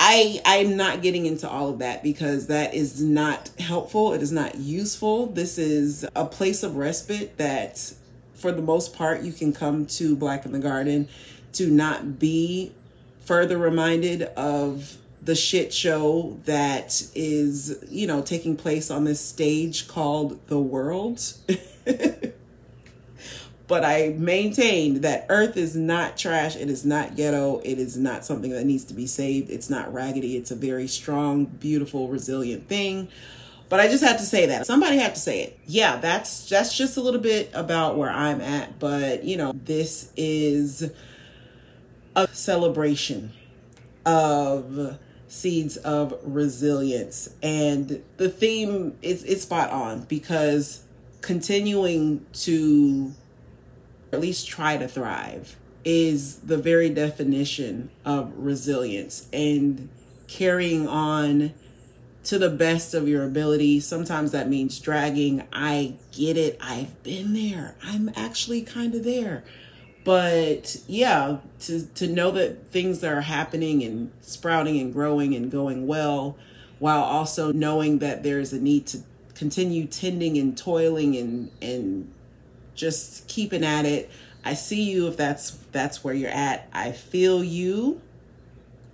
i 0.00 0.40
i'm 0.44 0.76
not 0.76 1.02
getting 1.02 1.26
into 1.26 1.48
all 1.48 1.70
of 1.70 1.80
that 1.80 2.04
because 2.04 2.48
that 2.48 2.74
is 2.74 3.02
not 3.02 3.48
helpful. 3.58 4.12
It 4.12 4.20
is 4.20 4.30
not 4.30 4.56
useful. 4.56 5.26
This 5.26 5.56
is 5.56 6.06
a 6.14 6.26
place 6.26 6.62
of 6.62 6.76
respite 6.76 7.38
that 7.38 7.94
for 8.34 8.52
the 8.52 8.62
most 8.62 8.94
part 8.94 9.22
you 9.22 9.32
can 9.32 9.52
come 9.52 9.86
to 9.86 10.14
black 10.14 10.44
in 10.44 10.52
the 10.52 10.58
garden 10.58 11.08
to 11.54 11.70
not 11.70 12.18
be 12.18 12.72
further 13.24 13.56
reminded 13.56 14.22
of 14.22 14.98
the 15.22 15.34
shit 15.34 15.72
show 15.72 16.38
that 16.44 17.02
is, 17.14 17.82
you 17.88 18.06
know, 18.06 18.22
taking 18.22 18.56
place 18.56 18.90
on 18.90 19.04
this 19.04 19.20
stage 19.20 19.88
called 19.88 20.46
The 20.48 20.60
World. 20.60 21.20
but 23.68 23.84
I 23.84 24.14
maintained 24.16 25.02
that 25.02 25.26
Earth 25.28 25.58
is 25.58 25.76
not 25.76 26.16
trash. 26.16 26.56
It 26.56 26.70
is 26.70 26.86
not 26.86 27.16
ghetto. 27.16 27.60
It 27.62 27.78
is 27.78 27.98
not 27.98 28.24
something 28.24 28.50
that 28.50 28.64
needs 28.64 28.84
to 28.84 28.94
be 28.94 29.06
saved. 29.06 29.50
It's 29.50 29.68
not 29.68 29.92
raggedy. 29.92 30.36
It's 30.36 30.50
a 30.50 30.56
very 30.56 30.88
strong, 30.88 31.44
beautiful, 31.44 32.08
resilient 32.08 32.66
thing. 32.66 33.08
But 33.68 33.80
I 33.80 33.88
just 33.88 34.02
had 34.02 34.18
to 34.18 34.24
say 34.24 34.46
that. 34.46 34.66
Somebody 34.66 34.96
had 34.96 35.14
to 35.14 35.20
say 35.20 35.42
it. 35.42 35.60
Yeah, 35.66 35.98
that's 35.98 36.48
that's 36.48 36.74
just 36.76 36.96
a 36.96 37.02
little 37.02 37.20
bit 37.20 37.50
about 37.52 37.98
where 37.98 38.10
I'm 38.10 38.40
at, 38.40 38.78
but 38.78 39.24
you 39.24 39.36
know, 39.36 39.52
this 39.52 40.10
is 40.16 40.90
a 42.16 42.26
celebration 42.28 43.32
of 44.06 44.98
seeds 45.28 45.76
of 45.76 46.18
resilience 46.22 47.28
and 47.42 48.02
the 48.16 48.30
theme 48.30 48.96
is 49.02 49.22
it's 49.24 49.42
spot 49.42 49.70
on 49.70 50.00
because 50.04 50.82
continuing 51.20 52.24
to 52.32 53.12
at 54.12 54.20
least 54.20 54.48
try 54.48 54.76
to 54.76 54.88
thrive 54.88 55.56
is 55.84 56.38
the 56.38 56.58
very 56.58 56.90
definition 56.90 57.90
of 58.04 58.32
resilience 58.36 59.26
and 59.32 59.88
carrying 60.26 60.86
on 60.86 61.54
to 62.24 62.38
the 62.38 62.50
best 62.50 62.92
of 62.92 63.08
your 63.08 63.24
ability. 63.24 63.80
Sometimes 63.80 64.32
that 64.32 64.48
means 64.48 64.78
dragging. 64.78 65.46
I 65.52 65.94
get 66.12 66.36
it. 66.36 66.58
I've 66.60 67.02
been 67.02 67.32
there. 67.32 67.74
I'm 67.82 68.10
actually 68.16 68.62
kind 68.62 68.94
of 68.94 69.04
there. 69.04 69.44
But 70.04 70.76
yeah, 70.86 71.38
to 71.60 71.86
to 71.86 72.06
know 72.06 72.30
that 72.32 72.68
things 72.68 73.00
that 73.00 73.12
are 73.12 73.22
happening 73.22 73.82
and 73.82 74.12
sprouting 74.20 74.78
and 74.78 74.92
growing 74.92 75.34
and 75.34 75.50
going 75.50 75.86
well 75.86 76.36
while 76.78 77.02
also 77.02 77.52
knowing 77.52 77.98
that 77.98 78.22
there's 78.22 78.52
a 78.52 78.60
need 78.60 78.86
to 78.88 78.98
continue 79.34 79.86
tending 79.86 80.36
and 80.38 80.56
toiling 80.56 81.16
and 81.16 81.50
and 81.60 82.12
just 82.78 83.28
keeping 83.28 83.64
at 83.64 83.84
it. 83.84 84.10
I 84.44 84.54
see 84.54 84.90
you 84.90 85.08
if 85.08 85.16
that's 85.16 85.50
that's 85.72 86.02
where 86.02 86.14
you're 86.14 86.30
at. 86.30 86.68
I 86.72 86.92
feel 86.92 87.44
you. 87.44 88.00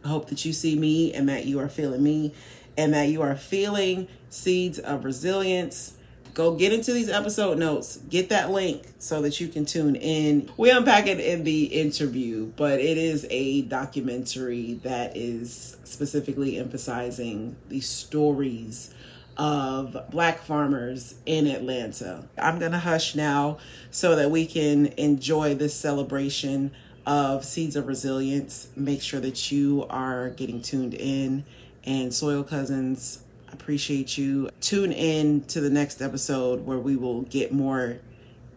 I 0.05 0.09
hope 0.09 0.29
that 0.31 0.45
you 0.45 0.53
see 0.53 0.77
me 0.77 1.15
and 1.15 1.29
that 1.29 1.45
you 1.45 1.61
are 1.61 1.69
feeling 1.69 2.03
me 2.03 2.35
and 2.77 2.93
that 2.95 3.09
you 3.09 3.23
are 3.23 3.37
feeling 3.37 4.09
seeds 4.29 4.79
of 4.79 5.05
resilience. 5.05 5.97
Go 6.35 6.57
get 6.57 6.73
into 6.73 6.93
these 6.93 7.09
episode 7.09 7.59
notes, 7.59 7.99
get 8.09 8.31
that 8.31 8.51
link 8.51 8.83
so 8.99 9.23
that 9.23 9.41
you 9.41 9.47
can 9.47 9.65
tune 9.65 9.95
in. 9.95 10.51
We 10.57 10.71
unpack 10.71 11.07
it 11.07 11.21
in 11.21 11.45
the 11.45 11.67
interview, 11.67 12.47
but 12.57 12.81
it 12.81 12.99
is 12.99 13.25
a 13.31 13.63
documentary 13.63 14.81
that 14.83 15.17
is 15.17 15.77
specifically 15.85 16.59
emphasizing 16.59 17.55
the 17.69 17.81
stories 17.81 18.93
of 19.37 19.97
black 20.11 20.41
farmers 20.41 21.15
in 21.27 21.47
Atlanta. 21.47 22.27
I'm 22.39 22.59
going 22.59 22.73
to 22.73 22.79
hush 22.79 23.15
now 23.15 23.59
so 23.91 24.15
that 24.17 24.31
we 24.31 24.47
can 24.47 24.87
enjoy 24.97 25.55
this 25.55 25.75
celebration 25.75 26.73
of 27.07 27.45
Seeds 27.45 27.77
of 27.77 27.87
Resilience. 27.87 28.69
Make 28.77 29.03
sure 29.03 29.21
that 29.21 29.51
you 29.53 29.87
are 29.91 30.31
getting 30.31 30.63
tuned 30.63 30.95
in 30.95 31.45
and 31.85 32.15
Soil 32.15 32.45
Cousins. 32.45 33.23
Appreciate 33.53 34.17
you. 34.17 34.51
Tune 34.61 34.93
in 34.93 35.43
to 35.45 35.61
the 35.61 35.71
next 35.71 36.01
episode 36.01 36.65
where 36.67 36.79
we 36.79 36.97
will 36.97 37.23
get 37.23 37.53
more 37.53 37.99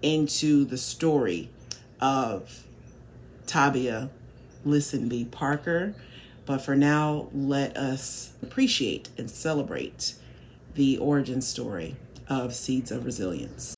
into 0.02 0.66
the 0.66 0.78
story 0.78 1.50
of 2.00 2.66
Tabia 3.46 4.10
Lisenbee 4.66 5.30
Parker. 5.30 5.94
But 6.46 6.62
for 6.62 6.76
now, 6.76 7.28
let 7.34 7.76
us 7.76 8.34
appreciate 8.42 9.10
and 9.18 9.30
celebrate 9.30 10.14
the 10.78 11.00
origin 11.00 11.42
story 11.42 11.96
of 12.30 12.54
Seeds 12.54 12.92
of 12.92 13.04
Resilience. 13.04 13.74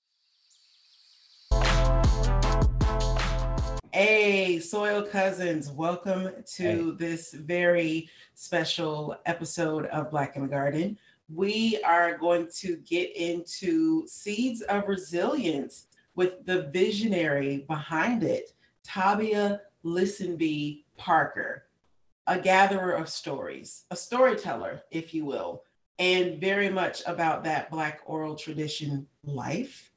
Hey, 3.93 4.59
Soil 4.59 5.03
Cousins, 5.03 5.71
welcome 5.71 6.31
to 6.55 6.63
hey. 6.63 6.91
this 6.97 7.31
very 7.31 8.09
special 8.33 9.15
episode 9.25 9.85
of 9.85 10.11
Black 10.11 10.35
in 10.35 10.41
the 10.41 10.49
Garden. 10.49 10.97
We 11.33 11.81
are 11.85 12.17
going 12.17 12.49
to 12.57 12.75
get 12.75 13.15
into 13.15 14.05
Seeds 14.05 14.61
of 14.63 14.85
Resilience 14.89 15.87
with 16.15 16.45
the 16.45 16.63
visionary 16.63 17.59
behind 17.69 18.23
it, 18.23 18.51
Tabia 18.85 19.61
Lisenbee 19.85 20.83
Parker, 20.97 21.63
a 22.27 22.37
gatherer 22.37 22.91
of 22.91 23.07
stories, 23.07 23.85
a 23.89 23.95
storyteller, 23.95 24.81
if 24.91 25.13
you 25.13 25.23
will, 25.23 25.63
and 25.99 26.39
very 26.39 26.69
much 26.69 27.03
about 27.05 27.43
that 27.43 27.69
Black 27.69 28.01
oral 28.05 28.35
tradition 28.35 29.05
life. 29.23 29.91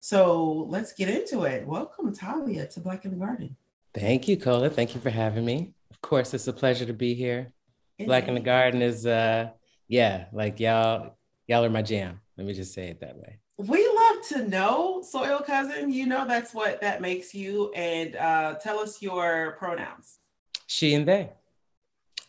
So 0.00 0.66
let's 0.68 0.92
get 0.92 1.08
into 1.08 1.42
it. 1.44 1.66
Welcome, 1.66 2.14
Tabia, 2.14 2.72
to 2.74 2.80
Black 2.80 3.04
in 3.06 3.10
the 3.10 3.16
Garden. 3.16 3.56
Thank 3.94 4.28
you, 4.28 4.36
Cola. 4.36 4.70
Thank 4.70 4.94
you 4.94 5.00
for 5.00 5.10
having 5.10 5.44
me. 5.44 5.72
Of 5.90 6.00
course, 6.02 6.34
it's 6.34 6.46
a 6.46 6.52
pleasure 6.52 6.84
to 6.84 6.92
be 6.92 7.14
here. 7.14 7.52
Black 7.98 8.28
in 8.28 8.34
the 8.34 8.40
Garden 8.40 8.82
is 8.82 9.06
uh 9.06 9.48
yeah, 9.88 10.26
like 10.32 10.60
y'all 10.60 11.16
y'all 11.48 11.64
are 11.64 11.70
my 11.70 11.80
jam. 11.80 12.20
Let 12.36 12.46
me 12.46 12.52
just 12.52 12.74
say 12.74 12.88
it 12.88 13.00
that 13.00 13.16
way. 13.16 13.38
We 13.56 13.88
love 13.88 14.28
to 14.28 14.48
know, 14.48 15.02
Soil 15.02 15.40
Cousin. 15.40 15.90
You 15.90 16.06
know 16.06 16.26
that's 16.26 16.52
what 16.52 16.82
that 16.82 17.00
makes 17.00 17.34
you. 17.34 17.72
And 17.72 18.14
uh 18.16 18.56
tell 18.56 18.78
us 18.78 19.00
your 19.00 19.56
pronouns. 19.58 20.18
She 20.66 20.92
and 20.92 21.08
they. 21.08 21.32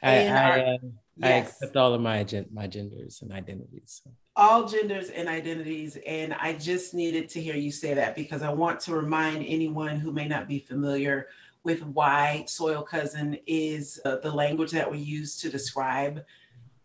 And 0.02 0.38
I, 0.38 0.50
I, 0.50 0.60
uh, 0.62 0.78
yes. 1.20 1.30
I 1.30 1.50
accept 1.50 1.78
all 1.78 1.94
of 1.94 2.02
my 2.02 2.26
my 2.52 2.68
genders 2.68 3.22
and 3.22 3.32
identities. 3.32 4.02
So. 4.04 4.12
All 4.36 4.68
genders 4.68 5.10
and 5.10 5.28
identities. 5.28 5.98
And 6.06 6.34
I 6.34 6.54
just 6.54 6.94
needed 6.94 7.30
to 7.30 7.42
hear 7.42 7.56
you 7.56 7.72
say 7.72 7.94
that 7.94 8.16
because 8.16 8.42
I 8.42 8.54
want 8.54 8.80
to 8.82 8.96
remind 8.96 9.46
anyone 9.46 10.00
who 10.00 10.12
may 10.12 10.28
not 10.28 10.48
be 10.48 10.60
familiar 10.60 11.28
with 11.64 11.84
why 11.84 12.46
soil 12.48 12.82
cousin 12.82 13.38
is 13.46 14.00
uh, 14.06 14.18
the 14.18 14.32
language 14.32 14.72
that 14.72 14.90
we 14.90 15.00
use 15.00 15.38
to 15.42 15.50
describe 15.50 16.24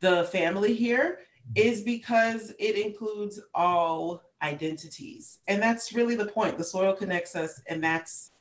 the 0.01 0.25
family 0.25 0.75
here 0.75 1.21
is 1.55 1.83
because 1.83 2.53
it 2.59 2.77
includes 2.77 3.41
all 3.55 4.23
identities. 4.43 5.39
And 5.47 5.63
that's 5.63 5.93
really 5.93 6.17
the 6.17 6.27
point. 6.27 6.59
The 6.59 6.65
soil 6.65 6.95
connects 6.95 7.37
us, 7.37 7.61
and 7.69 7.83
that's 7.83 8.33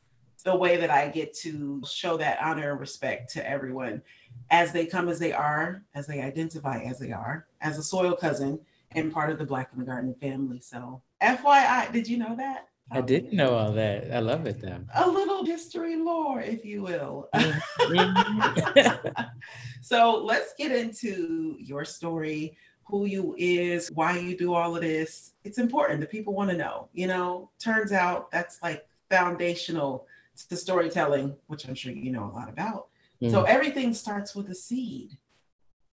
the 0.44 0.56
way 0.56 0.78
that 0.78 0.90
I 0.90 1.08
get 1.10 1.34
to 1.40 1.82
show 1.88 2.18
that 2.18 2.40
honor 2.42 2.72
and 2.72 2.80
respect 2.80 3.32
to 3.34 3.48
everyone 3.48 4.02
as 4.52 4.72
they 4.72 4.86
come 4.86 5.10
as 5.10 5.18
they 5.18 5.34
are, 5.34 5.84
as 5.96 6.06
they 6.06 6.22
identify 6.22 6.80
as 6.80 7.00
they 7.00 7.12
are, 7.12 7.48
as 7.62 7.78
a 7.78 7.84
soil 7.84 8.16
cousin 8.16 8.60
and 8.92 9.12
part 9.12 9.32
of 9.32 9.40
the 9.40 9.46
Black 9.46 9.70
in 9.74 9.80
the 9.80 9.86
Garden 9.86 10.14
family. 10.22 10.60
So, 10.60 11.02
FYI, 11.24 11.92
did 11.92 12.08
you 12.08 12.18
know 12.18 12.36
that? 12.36 12.68
I 12.94 13.00
didn't 13.00 13.32
know 13.32 13.56
all 13.56 13.72
that. 13.72 14.12
I 14.14 14.20
love 14.20 14.46
it 14.46 14.60
though. 14.60 14.84
A 14.94 15.10
little 15.10 15.46
history 15.46 15.96
lore, 15.96 16.42
if 16.42 16.66
you 16.66 16.84
will. 16.84 17.30
So 19.82 20.24
let's 20.24 20.54
get 20.54 20.72
into 20.72 21.58
your 21.60 21.84
story, 21.86 22.56
who 22.86 23.06
you 23.06 23.36
is, 23.38 23.90
why 23.94 24.18
you 24.20 24.38
do 24.38 24.54
all 24.54 24.76
of 24.76 24.82
this. 24.82 25.34
It's 25.44 25.58
important. 25.58 26.02
The 26.02 26.06
people 26.06 26.34
want 26.34 26.52
to 26.52 26.58
know. 26.58 26.88
You 26.94 27.08
know, 27.08 27.50
turns 27.60 27.92
out 27.92 28.30
that's 28.32 28.62
like 28.62 28.88
foundational 29.10 30.06
to 30.50 30.56
storytelling, 30.56 31.36
which 31.48 31.68
I'm 31.68 31.76
sure 31.76 31.92
you 31.92 32.12
know 32.12 32.26
a 32.26 32.34
lot 32.34 32.48
about. 32.48 32.88
Mm. 33.22 33.32
So 33.32 33.44
everything 33.44 33.94
starts 33.94 34.36
with 34.36 34.50
a 34.50 34.56
seed. 34.56 35.12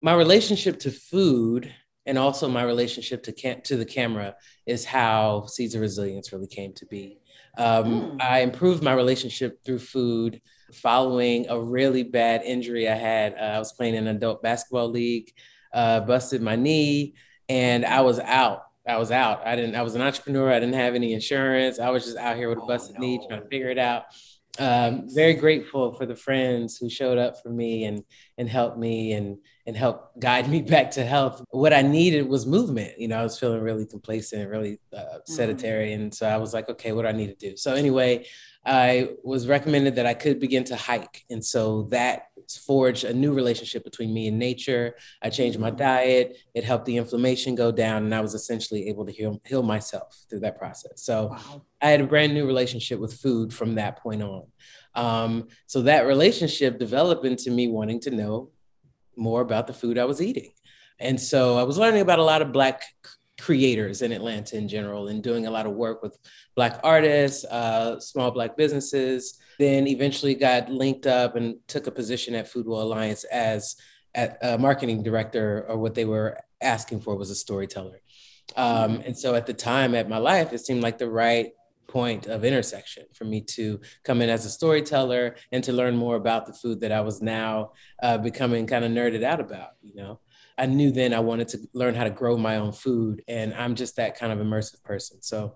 My 0.01 0.13
relationship 0.13 0.79
to 0.79 0.91
food 0.91 1.73
and 2.05 2.17
also 2.17 2.47
my 2.47 2.63
relationship 2.63 3.23
to 3.23 3.33
cam- 3.33 3.61
to 3.61 3.75
the 3.75 3.85
camera 3.85 4.35
is 4.65 4.85
how 4.85 5.45
Seeds 5.45 5.75
of 5.75 5.81
Resilience 5.81 6.31
really 6.31 6.47
came 6.47 6.73
to 6.73 6.85
be. 6.85 7.19
Um, 7.57 8.17
mm. 8.17 8.21
I 8.21 8.39
improved 8.39 8.81
my 8.81 8.93
relationship 8.93 9.63
through 9.65 9.79
food 9.79 10.41
following 10.73 11.47
a 11.49 11.59
really 11.59 12.03
bad 12.03 12.43
injury 12.43 12.87
I 12.87 12.95
had. 12.95 13.33
Uh, 13.33 13.55
I 13.55 13.59
was 13.59 13.73
playing 13.73 13.95
in 13.95 14.07
an 14.07 14.15
adult 14.15 14.41
basketball 14.41 14.89
league, 14.89 15.31
uh, 15.73 16.01
busted 16.01 16.41
my 16.41 16.55
knee, 16.55 17.15
and 17.49 17.85
I 17.85 18.01
was 18.01 18.19
out. 18.19 18.63
I 18.87 18.97
was 18.97 19.11
out. 19.11 19.45
I 19.45 19.57
didn't. 19.57 19.75
I 19.75 19.81
was 19.81 19.95
an 19.95 20.01
entrepreneur. 20.01 20.49
I 20.49 20.61
didn't 20.61 20.75
have 20.75 20.95
any 20.95 21.13
insurance. 21.13 21.77
I 21.77 21.89
was 21.89 22.05
just 22.05 22.15
out 22.15 22.37
here 22.37 22.47
with 22.47 22.59
a 22.59 22.61
oh, 22.61 22.67
busted 22.67 22.95
oh, 22.97 23.01
no. 23.01 23.05
knee, 23.05 23.27
trying 23.27 23.41
to 23.41 23.47
figure 23.49 23.69
it 23.69 23.77
out 23.77 24.05
um, 24.59 25.03
very 25.13 25.33
grateful 25.33 25.93
for 25.93 26.05
the 26.05 26.15
friends 26.15 26.77
who 26.77 26.89
showed 26.89 27.17
up 27.17 27.41
for 27.41 27.49
me 27.49 27.85
and 27.85 28.03
and 28.37 28.49
helped 28.49 28.77
me 28.77 29.13
and 29.13 29.37
and 29.65 29.75
helped 29.75 30.19
guide 30.19 30.49
me 30.53 30.61
back 30.61 30.91
to 30.91 31.05
health. 31.05 31.43
What 31.49 31.73
I 31.73 31.81
needed 31.81 32.27
was 32.27 32.45
movement. 32.45 32.99
You 32.99 33.07
know, 33.07 33.19
I 33.19 33.23
was 33.23 33.39
feeling 33.39 33.61
really 33.61 33.85
complacent, 33.85 34.49
really 34.49 34.79
uh, 34.95 35.19
sedentary, 35.25 35.89
mm-hmm. 35.89 36.01
and 36.03 36.13
so 36.13 36.27
I 36.27 36.37
was 36.37 36.53
like, 36.53 36.69
okay, 36.69 36.91
what 36.91 37.03
do 37.03 37.09
I 37.09 37.13
need 37.13 37.27
to 37.27 37.49
do? 37.49 37.57
So 37.57 37.73
anyway, 37.73 38.25
I 38.65 39.09
was 39.23 39.47
recommended 39.47 39.95
that 39.95 40.05
I 40.05 40.13
could 40.13 40.39
begin 40.39 40.63
to 40.65 40.75
hike, 40.75 41.25
and 41.29 41.43
so 41.43 41.83
that 41.91 42.27
forged 42.47 43.03
a 43.03 43.13
new 43.13 43.33
relationship 43.33 43.83
between 43.83 44.13
me 44.13 44.27
and 44.27 44.39
nature. 44.39 44.95
I 45.21 45.29
changed 45.29 45.59
my 45.59 45.71
diet. 45.71 46.37
It 46.53 46.63
helped 46.63 46.85
the 46.85 46.97
inflammation 46.97 47.55
go 47.55 47.71
down, 47.71 48.05
and 48.05 48.15
I 48.15 48.21
was 48.21 48.33
essentially 48.33 48.87
able 48.87 49.05
to 49.05 49.11
heal, 49.11 49.41
heal 49.45 49.63
myself 49.63 50.17
through 50.29 50.41
that 50.41 50.57
process. 50.57 51.03
So 51.03 51.27
wow. 51.27 51.61
I 51.81 51.89
had 51.89 52.01
a 52.01 52.07
brand 52.07 52.33
new 52.33 52.45
relationship 52.45 52.99
with 52.99 53.13
food 53.13 53.53
from 53.53 53.75
that 53.75 53.97
point 53.99 54.23
on. 54.23 54.43
Um, 54.95 55.47
so 55.67 55.81
that 55.83 56.07
relationship 56.07 56.79
developed 56.79 57.25
into 57.25 57.51
me 57.51 57.67
wanting 57.67 57.99
to 58.01 58.11
know 58.11 58.51
more 59.15 59.41
about 59.41 59.67
the 59.67 59.73
food 59.73 59.97
I 59.97 60.05
was 60.05 60.21
eating. 60.21 60.51
And 60.99 61.19
so 61.19 61.57
I 61.57 61.63
was 61.63 61.77
learning 61.77 62.01
about 62.01 62.19
a 62.19 62.23
lot 62.23 62.41
of 62.41 62.51
Black 62.51 62.83
creators 63.39 64.01
in 64.01 64.11
Atlanta 64.11 64.57
in 64.57 64.67
general 64.67 65.07
and 65.07 65.21
doing 65.21 65.45
a 65.45 65.51
lot 65.51 65.65
of 65.65 65.73
work 65.73 66.01
with 66.01 66.17
Black 66.55 66.79
artists, 66.83 67.45
uh, 67.45 67.99
small 67.99 68.31
Black 68.31 68.57
businesses. 68.57 69.39
Then 69.59 69.87
eventually 69.87 70.35
got 70.35 70.69
linked 70.69 71.07
up 71.07 71.35
and 71.35 71.57
took 71.67 71.87
a 71.87 71.91
position 71.91 72.35
at 72.35 72.51
Foodwell 72.51 72.83
Alliance 72.83 73.23
as 73.25 73.75
a 74.15 74.57
marketing 74.57 75.03
director, 75.03 75.65
or 75.67 75.77
what 75.77 75.93
they 75.93 76.05
were 76.05 76.39
asking 76.59 77.01
for 77.01 77.15
was 77.15 77.29
a 77.29 77.35
storyteller. 77.35 78.01
Um, 78.55 79.01
and 79.05 79.15
so 79.15 79.35
at 79.35 79.45
the 79.45 79.53
time 79.53 79.93
at 79.93 80.09
my 80.09 80.17
life, 80.17 80.53
it 80.53 80.65
seemed 80.65 80.81
like 80.81 80.97
the 80.97 81.09
right 81.09 81.51
point 81.87 82.25
of 82.25 82.43
intersection 82.43 83.05
for 83.13 83.25
me 83.25 83.41
to 83.41 83.79
come 84.03 84.21
in 84.21 84.29
as 84.29 84.45
a 84.45 84.49
storyteller 84.49 85.35
and 85.51 85.63
to 85.63 85.71
learn 85.71 85.95
more 85.95 86.15
about 86.15 86.45
the 86.45 86.53
food 86.53 86.81
that 86.81 86.91
I 86.91 87.01
was 87.01 87.21
now 87.21 87.73
uh, 88.01 88.17
becoming 88.17 88.65
kind 88.67 88.83
of 88.83 88.91
nerded 88.91 89.23
out 89.23 89.39
about, 89.39 89.71
you 89.81 89.95
know. 89.95 90.19
I 90.57 90.65
knew 90.65 90.91
then 90.91 91.13
I 91.13 91.19
wanted 91.19 91.47
to 91.49 91.59
learn 91.73 91.93
how 91.95 92.03
to 92.03 92.09
grow 92.09 92.37
my 92.37 92.57
own 92.57 92.71
food, 92.71 93.23
and 93.27 93.53
I'm 93.53 93.75
just 93.75 93.95
that 93.97 94.17
kind 94.17 94.31
of 94.33 94.39
immersive 94.39 94.83
person. 94.83 95.21
So, 95.21 95.55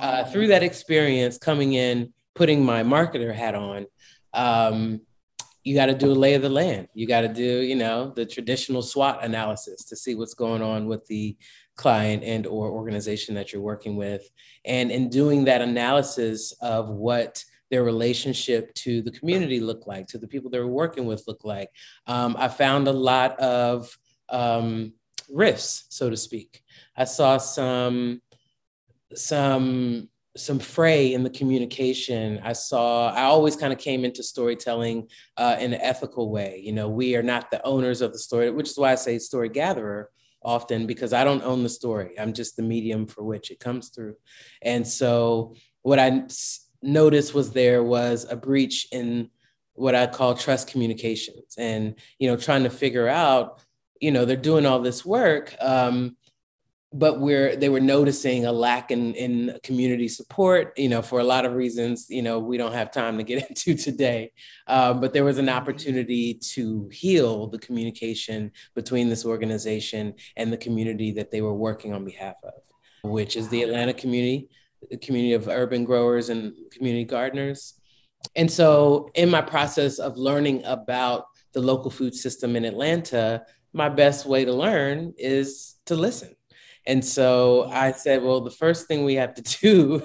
uh, 0.00 0.24
through 0.24 0.48
that 0.48 0.62
experience, 0.62 1.38
coming 1.38 1.72
in, 1.72 2.12
putting 2.34 2.64
my 2.64 2.82
marketer 2.82 3.34
hat 3.34 3.54
on, 3.54 3.86
um, 4.34 5.00
you 5.64 5.74
got 5.74 5.86
to 5.86 5.94
do 5.94 6.10
a 6.10 6.14
lay 6.14 6.34
of 6.34 6.42
the 6.42 6.48
land. 6.48 6.88
You 6.92 7.06
got 7.06 7.20
to 7.22 7.28
do, 7.28 7.60
you 7.60 7.76
know, 7.76 8.12
the 8.14 8.26
traditional 8.26 8.82
SWOT 8.82 9.22
analysis 9.22 9.84
to 9.84 9.96
see 9.96 10.14
what's 10.14 10.34
going 10.34 10.60
on 10.60 10.86
with 10.86 11.06
the 11.06 11.36
client 11.76 12.24
and 12.24 12.46
or 12.46 12.70
organization 12.70 13.34
that 13.36 13.52
you're 13.52 13.62
working 13.62 13.96
with, 13.96 14.28
and 14.64 14.90
in 14.90 15.08
doing 15.08 15.44
that 15.44 15.62
analysis 15.62 16.52
of 16.60 16.90
what 16.90 17.44
their 17.70 17.84
relationship 17.84 18.74
to 18.74 19.00
the 19.00 19.10
community 19.10 19.58
look 19.58 19.86
like, 19.86 20.06
to 20.06 20.18
the 20.18 20.28
people 20.28 20.50
they're 20.50 20.66
working 20.66 21.06
with 21.06 21.24
look 21.26 21.42
like, 21.42 21.70
um, 22.06 22.36
I 22.38 22.48
found 22.48 22.86
a 22.86 22.92
lot 22.92 23.38
of 23.40 23.96
um, 24.28 24.92
rifts, 25.30 25.84
so 25.88 26.10
to 26.10 26.16
speak. 26.16 26.62
I 26.96 27.04
saw 27.04 27.38
some 27.38 28.22
some 29.14 30.08
some 30.36 30.58
fray 30.58 31.12
in 31.12 31.22
the 31.22 31.30
communication. 31.30 32.40
I 32.42 32.54
saw. 32.54 33.10
I 33.10 33.24
always 33.24 33.56
kind 33.56 33.72
of 33.72 33.78
came 33.78 34.04
into 34.04 34.22
storytelling 34.22 35.08
uh, 35.36 35.56
in 35.60 35.74
an 35.74 35.80
ethical 35.80 36.30
way. 36.30 36.60
You 36.64 36.72
know, 36.72 36.88
we 36.88 37.16
are 37.16 37.22
not 37.22 37.50
the 37.50 37.64
owners 37.66 38.00
of 38.00 38.12
the 38.12 38.18
story, 38.18 38.50
which 38.50 38.70
is 38.70 38.78
why 38.78 38.92
I 38.92 38.96
say 38.96 39.18
story 39.18 39.48
gatherer 39.48 40.10
often 40.44 40.86
because 40.86 41.12
I 41.12 41.24
don't 41.24 41.42
own 41.42 41.62
the 41.62 41.68
story. 41.68 42.18
I'm 42.18 42.32
just 42.32 42.56
the 42.56 42.62
medium 42.62 43.06
for 43.06 43.22
which 43.22 43.50
it 43.50 43.60
comes 43.60 43.90
through. 43.90 44.16
And 44.60 44.86
so 44.86 45.54
what 45.82 45.98
I 45.98 46.24
noticed 46.82 47.34
was 47.34 47.52
there 47.52 47.82
was 47.82 48.26
a 48.28 48.36
breach 48.36 48.88
in 48.92 49.30
what 49.74 49.94
I 49.94 50.06
call 50.06 50.34
trust 50.34 50.68
communications 50.68 51.54
and 51.56 51.94
you 52.18 52.28
know 52.28 52.36
trying 52.36 52.64
to 52.64 52.70
figure 52.70 53.08
out 53.08 53.62
you 54.02 54.10
know 54.10 54.24
they're 54.24 54.36
doing 54.36 54.66
all 54.66 54.80
this 54.80 55.04
work 55.04 55.54
um, 55.60 56.16
but 56.92 57.20
we're 57.20 57.56
they 57.56 57.68
were 57.68 57.80
noticing 57.80 58.44
a 58.44 58.52
lack 58.52 58.90
in 58.90 59.14
in 59.14 59.58
community 59.62 60.08
support 60.08 60.72
you 60.76 60.88
know 60.88 61.00
for 61.00 61.20
a 61.20 61.24
lot 61.24 61.46
of 61.46 61.54
reasons 61.54 62.06
you 62.10 62.20
know 62.20 62.38
we 62.38 62.58
don't 62.58 62.74
have 62.74 62.90
time 62.90 63.16
to 63.16 63.24
get 63.24 63.48
into 63.48 63.74
today. 63.74 64.32
Um, 64.66 65.00
but 65.00 65.12
there 65.12 65.24
was 65.24 65.38
an 65.38 65.48
opportunity 65.48 66.34
to 66.52 66.88
heal 66.92 67.46
the 67.46 67.58
communication 67.58 68.52
between 68.74 69.08
this 69.08 69.24
organization 69.24 70.14
and 70.36 70.52
the 70.52 70.58
community 70.58 71.12
that 71.12 71.30
they 71.30 71.40
were 71.40 71.54
working 71.54 71.94
on 71.94 72.04
behalf 72.04 72.36
of 72.42 72.52
which 73.02 73.36
is 73.36 73.48
the 73.48 73.62
atlanta 73.62 73.92
community 73.92 74.48
the 74.90 74.96
community 74.96 75.32
of 75.34 75.48
urban 75.48 75.84
growers 75.84 76.28
and 76.28 76.52
community 76.72 77.04
gardeners. 77.04 77.74
And 78.34 78.50
so 78.50 79.10
in 79.14 79.30
my 79.30 79.40
process 79.40 79.98
of 79.98 80.16
learning 80.16 80.64
about 80.64 81.26
the 81.52 81.60
local 81.60 81.90
food 81.90 82.14
system 82.14 82.56
in 82.56 82.64
atlanta 82.64 83.44
my 83.72 83.88
best 83.88 84.26
way 84.26 84.44
to 84.44 84.52
learn 84.52 85.14
is 85.16 85.76
to 85.86 85.94
listen. 85.94 86.34
And 86.86 87.04
so 87.04 87.64
I 87.70 87.92
said, 87.92 88.22
well, 88.22 88.40
the 88.40 88.50
first 88.50 88.88
thing 88.88 89.04
we 89.04 89.14
have 89.14 89.34
to 89.34 89.42
do 89.60 90.02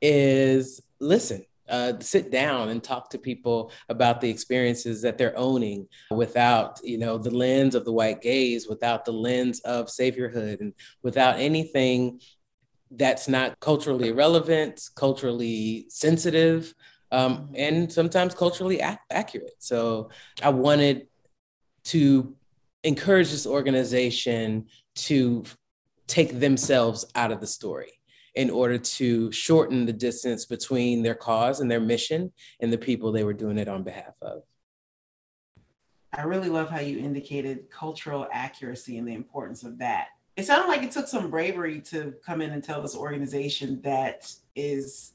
is 0.00 0.80
listen. 1.00 1.44
Uh, 1.66 1.98
sit 1.98 2.30
down 2.30 2.68
and 2.68 2.82
talk 2.82 3.08
to 3.08 3.18
people 3.18 3.72
about 3.88 4.20
the 4.20 4.28
experiences 4.28 5.00
that 5.00 5.16
they're 5.16 5.32
owning 5.34 5.88
without 6.10 6.78
you 6.84 6.98
know 6.98 7.16
the 7.16 7.30
lens 7.30 7.74
of 7.74 7.86
the 7.86 7.92
white 7.92 8.20
gaze 8.20 8.68
without 8.68 9.06
the 9.06 9.12
lens 9.12 9.60
of 9.60 9.86
saviorhood 9.86 10.60
and 10.60 10.74
without 11.02 11.38
anything 11.38 12.20
that's 12.90 13.28
not 13.28 13.58
culturally 13.60 14.12
relevant 14.12 14.90
culturally 14.94 15.86
sensitive 15.88 16.74
um, 17.12 17.48
and 17.54 17.90
sometimes 17.90 18.34
culturally 18.34 18.80
ac- 18.80 18.98
accurate 19.10 19.54
so 19.58 20.10
i 20.42 20.50
wanted 20.50 21.06
to 21.84 22.36
encourage 22.84 23.30
this 23.30 23.46
organization 23.46 24.66
to 24.94 25.42
take 26.06 26.38
themselves 26.38 27.04
out 27.14 27.32
of 27.32 27.40
the 27.40 27.46
story 27.46 27.92
in 28.34 28.50
order 28.50 28.78
to 28.78 29.32
shorten 29.32 29.86
the 29.86 29.92
distance 29.92 30.44
between 30.44 31.02
their 31.02 31.14
cause 31.14 31.60
and 31.60 31.70
their 31.70 31.80
mission 31.80 32.32
and 32.60 32.72
the 32.72 32.78
people 32.78 33.10
they 33.10 33.24
were 33.24 33.32
doing 33.32 33.58
it 33.58 33.68
on 33.68 33.82
behalf 33.82 34.14
of. 34.22 34.42
I 36.12 36.22
really 36.22 36.48
love 36.48 36.68
how 36.68 36.80
you 36.80 36.98
indicated 36.98 37.70
cultural 37.70 38.28
accuracy 38.32 38.98
and 38.98 39.08
the 39.08 39.14
importance 39.14 39.64
of 39.64 39.78
that. 39.78 40.08
It 40.36 40.46
sounded 40.46 40.68
like 40.68 40.82
it 40.82 40.90
took 40.90 41.08
some 41.08 41.30
bravery 41.30 41.80
to 41.82 42.14
come 42.24 42.40
in 42.40 42.50
and 42.50 42.62
tell 42.62 42.82
this 42.82 42.96
organization 42.96 43.80
that 43.82 44.32
is 44.54 45.13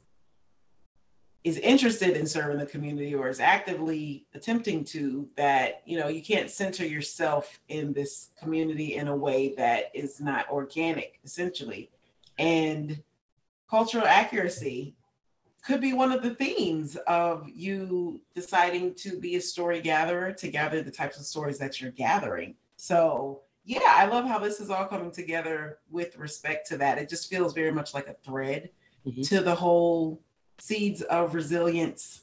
is 1.43 1.57
interested 1.57 2.17
in 2.17 2.27
serving 2.27 2.57
the 2.57 2.65
community 2.65 3.15
or 3.15 3.29
is 3.29 3.39
actively 3.39 4.25
attempting 4.33 4.83
to 4.83 5.27
that 5.37 5.81
you 5.85 5.97
know 5.97 6.07
you 6.07 6.21
can't 6.21 6.49
center 6.49 6.85
yourself 6.85 7.59
in 7.69 7.93
this 7.93 8.31
community 8.37 8.95
in 8.95 9.07
a 9.07 9.15
way 9.15 9.53
that 9.55 9.91
is 9.93 10.19
not 10.19 10.49
organic 10.49 11.19
essentially. 11.23 11.89
And 12.37 13.01
cultural 13.69 14.05
accuracy 14.05 14.95
could 15.65 15.81
be 15.81 15.93
one 15.93 16.11
of 16.11 16.23
the 16.23 16.35
themes 16.35 16.95
of 17.07 17.47
you 17.49 18.21
deciding 18.33 18.95
to 18.95 19.19
be 19.19 19.35
a 19.35 19.41
story 19.41 19.81
gatherer 19.81 20.31
to 20.31 20.47
gather 20.49 20.81
the 20.81 20.91
types 20.91 21.19
of 21.19 21.25
stories 21.25 21.57
that 21.59 21.79
you're 21.79 21.91
gathering. 21.91 22.55
So 22.75 23.41
yeah 23.65 23.93
i 23.93 24.05
love 24.05 24.25
how 24.25 24.39
this 24.39 24.59
is 24.59 24.69
all 24.69 24.85
coming 24.85 25.11
together 25.11 25.79
with 25.91 26.17
respect 26.17 26.67
to 26.67 26.77
that. 26.77 26.97
It 26.97 27.09
just 27.09 27.29
feels 27.29 27.53
very 27.53 27.71
much 27.71 27.93
like 27.93 28.07
a 28.07 28.15
thread 28.25 28.69
mm-hmm. 29.05 29.21
to 29.21 29.41
the 29.41 29.53
whole 29.53 30.21
Seeds 30.59 31.01
of 31.03 31.33
Resilience 31.33 32.21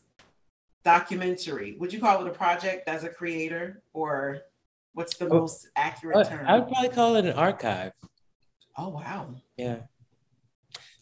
documentary. 0.84 1.76
Would 1.78 1.92
you 1.92 2.00
call 2.00 2.24
it 2.24 2.28
a 2.28 2.32
project 2.32 2.88
as 2.88 3.04
a 3.04 3.08
creator, 3.08 3.82
or 3.92 4.42
what's 4.94 5.16
the 5.16 5.26
oh, 5.28 5.40
most 5.40 5.68
accurate 5.76 6.28
term? 6.28 6.46
I 6.46 6.58
would 6.58 6.68
probably 6.68 6.90
call 6.90 7.16
it 7.16 7.26
an 7.26 7.32
archive. 7.32 7.92
Oh 8.78 8.88
wow! 8.88 9.34
Yeah, 9.56 9.78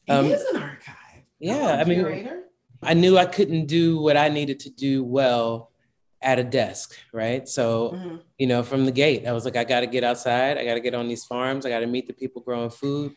it 0.07 0.13
um, 0.13 0.27
is 0.27 0.43
an 0.43 0.63
archive. 0.63 0.97
Yeah, 1.39 1.77
I 1.81 1.85
mean, 1.85 1.99
curator. 1.99 2.45
I 2.83 2.95
knew 2.95 3.19
I 3.19 3.27
couldn't 3.27 3.67
do 3.67 4.01
what 4.01 4.17
I 4.17 4.29
needed 4.29 4.61
to 4.61 4.71
do 4.71 5.05
well 5.05 5.71
at 6.23 6.39
a 6.39 6.45
desk, 6.45 6.97
right? 7.13 7.47
So, 7.49 7.91
mm-hmm. 7.91 8.17
you 8.39 8.47
know, 8.47 8.63
from 8.63 8.87
the 8.87 8.93
gate, 8.93 9.27
I 9.27 9.33
was 9.33 9.45
like, 9.45 9.57
I 9.57 9.65
got 9.65 9.81
to 9.81 9.87
get 9.87 10.05
outside. 10.05 10.59
I 10.59 10.65
got 10.65 10.75
to 10.75 10.81
get 10.81 10.95
on 10.95 11.07
these 11.07 11.25
farms. 11.25 11.67
I 11.67 11.69
got 11.69 11.81
to 11.81 11.87
meet 11.87 12.07
the 12.07 12.13
people 12.13 12.43
growing 12.43 12.71
food. 12.71 13.15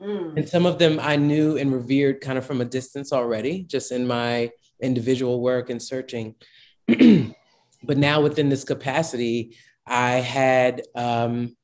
Mm. 0.00 0.36
And 0.36 0.48
some 0.48 0.66
of 0.66 0.78
them 0.78 0.98
I 1.00 1.16
knew 1.16 1.56
and 1.56 1.72
revered 1.72 2.20
kind 2.20 2.38
of 2.38 2.46
from 2.46 2.60
a 2.60 2.64
distance 2.64 3.12
already, 3.12 3.64
just 3.64 3.92
in 3.92 4.06
my 4.06 4.50
individual 4.82 5.40
work 5.40 5.70
and 5.70 5.82
searching. 5.82 6.34
but 6.88 7.98
now 7.98 8.20
within 8.20 8.48
this 8.48 8.64
capacity, 8.64 9.56
I 9.86 10.12
had, 10.12 10.82
um, 10.94 11.56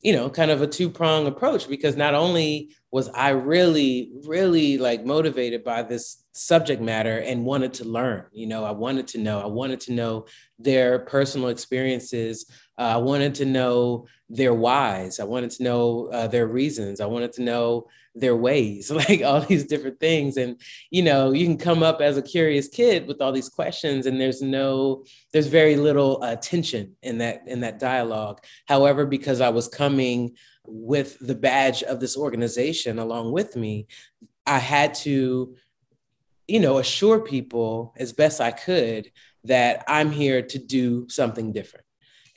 you 0.00 0.12
know, 0.12 0.30
kind 0.30 0.50
of 0.50 0.62
a 0.62 0.66
two 0.66 0.88
prong 0.88 1.26
approach 1.26 1.68
because 1.68 1.96
not 1.96 2.14
only 2.14 2.70
was 2.90 3.08
I 3.10 3.30
really, 3.30 4.12
really 4.24 4.78
like 4.78 5.04
motivated 5.04 5.64
by 5.64 5.82
this 5.82 6.24
subject 6.32 6.80
matter 6.80 7.18
and 7.18 7.44
wanted 7.44 7.74
to 7.74 7.84
learn, 7.84 8.24
you 8.32 8.46
know, 8.46 8.64
I 8.64 8.70
wanted 8.70 9.08
to 9.08 9.18
know, 9.18 9.40
I 9.40 9.46
wanted 9.46 9.80
to 9.80 9.92
know 9.92 10.26
their 10.58 11.00
personal 11.00 11.48
experiences 11.48 12.46
uh, 12.78 12.94
I 12.94 12.96
wanted 12.96 13.34
to 13.36 13.44
know 13.44 14.06
their 14.30 14.54
whys. 14.54 15.18
I 15.18 15.24
wanted 15.24 15.50
to 15.52 15.64
know 15.64 16.08
uh, 16.12 16.28
their 16.28 16.46
reasons. 16.46 17.00
I 17.00 17.06
wanted 17.06 17.32
to 17.34 17.42
know 17.42 17.88
their 18.20 18.36
ways, 18.36 18.90
like 19.08 19.22
all 19.22 19.40
these 19.40 19.64
different 19.64 20.00
things. 20.00 20.36
And, 20.36 20.60
you 20.90 21.02
know, 21.02 21.32
you 21.32 21.46
can 21.46 21.58
come 21.58 21.82
up 21.82 22.00
as 22.00 22.16
a 22.16 22.22
curious 22.22 22.68
kid 22.68 23.06
with 23.06 23.20
all 23.20 23.32
these 23.32 23.48
questions 23.48 24.06
and 24.06 24.20
there's 24.20 24.42
no, 24.42 25.04
there's 25.32 25.46
very 25.46 25.76
little 25.76 26.22
uh, 26.22 26.36
tension 26.36 26.96
in 27.02 27.18
that, 27.18 27.42
in 27.46 27.60
that 27.60 27.78
dialogue. 27.78 28.40
However, 28.66 29.06
because 29.06 29.40
I 29.40 29.50
was 29.50 29.68
coming 29.68 30.36
with 30.64 31.18
the 31.20 31.34
badge 31.34 31.82
of 31.82 32.00
this 32.00 32.16
organization 32.16 32.98
along 32.98 33.32
with 33.32 33.56
me, 33.56 33.86
I 34.46 34.58
had 34.58 34.94
to, 34.94 35.56
you 36.46 36.60
know, 36.60 36.78
assure 36.78 37.20
people 37.20 37.94
as 37.98 38.12
best 38.12 38.40
I 38.40 38.50
could 38.50 39.10
that 39.44 39.84
I'm 39.88 40.10
here 40.10 40.42
to 40.42 40.58
do 40.58 41.08
something 41.08 41.52
different 41.52 41.84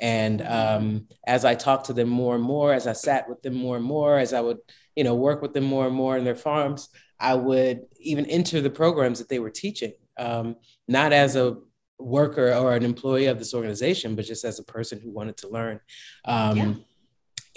and 0.02 0.42
um, 0.42 1.08
as 1.28 1.46
I 1.46 1.54
talked 1.54 1.86
to 1.86 1.94
them 1.94 2.10
more 2.10 2.34
and 2.34 2.44
more, 2.44 2.74
as 2.74 2.88
I 2.88 2.94
sat 2.94 3.30
with 3.30 3.44
them 3.44 3.54
more 3.54 3.78
and 3.78 3.86
more, 3.86 4.18
as 4.18 4.34
I 4.34 4.42
would, 4.42 4.58
you 4.96 5.04
know, 5.04 5.16
work 5.16 5.42
with 5.42 5.54
them 5.54 5.64
more 5.64 5.88
and 5.88 5.96
more 5.96 6.18
in 6.18 6.24
their 6.24 6.36
farms, 6.36 6.90
I 7.20 7.36
would 7.36 7.82
even 8.00 8.26
enter 8.26 8.62
the 8.62 8.70
programs 8.70 9.20
that 9.20 9.30
they 9.30 9.40
were 9.40 9.50
teaching, 9.50 9.94
um, 10.18 10.56
not 10.88 11.14
as 11.14 11.36
a 11.36 11.58
worker 12.00 12.54
or 12.54 12.74
an 12.74 12.84
employee 12.84 13.28
of 13.28 13.38
this 13.38 13.54
organization, 13.54 14.16
but 14.16 14.26
just 14.26 14.44
as 14.44 14.60
a 14.60 14.64
person 14.64 15.00
who 15.00 15.12
wanted 15.12 15.38
to 15.38 15.48
learn. 15.48 15.80
Um, 16.26 16.58
yeah. 16.58 16.74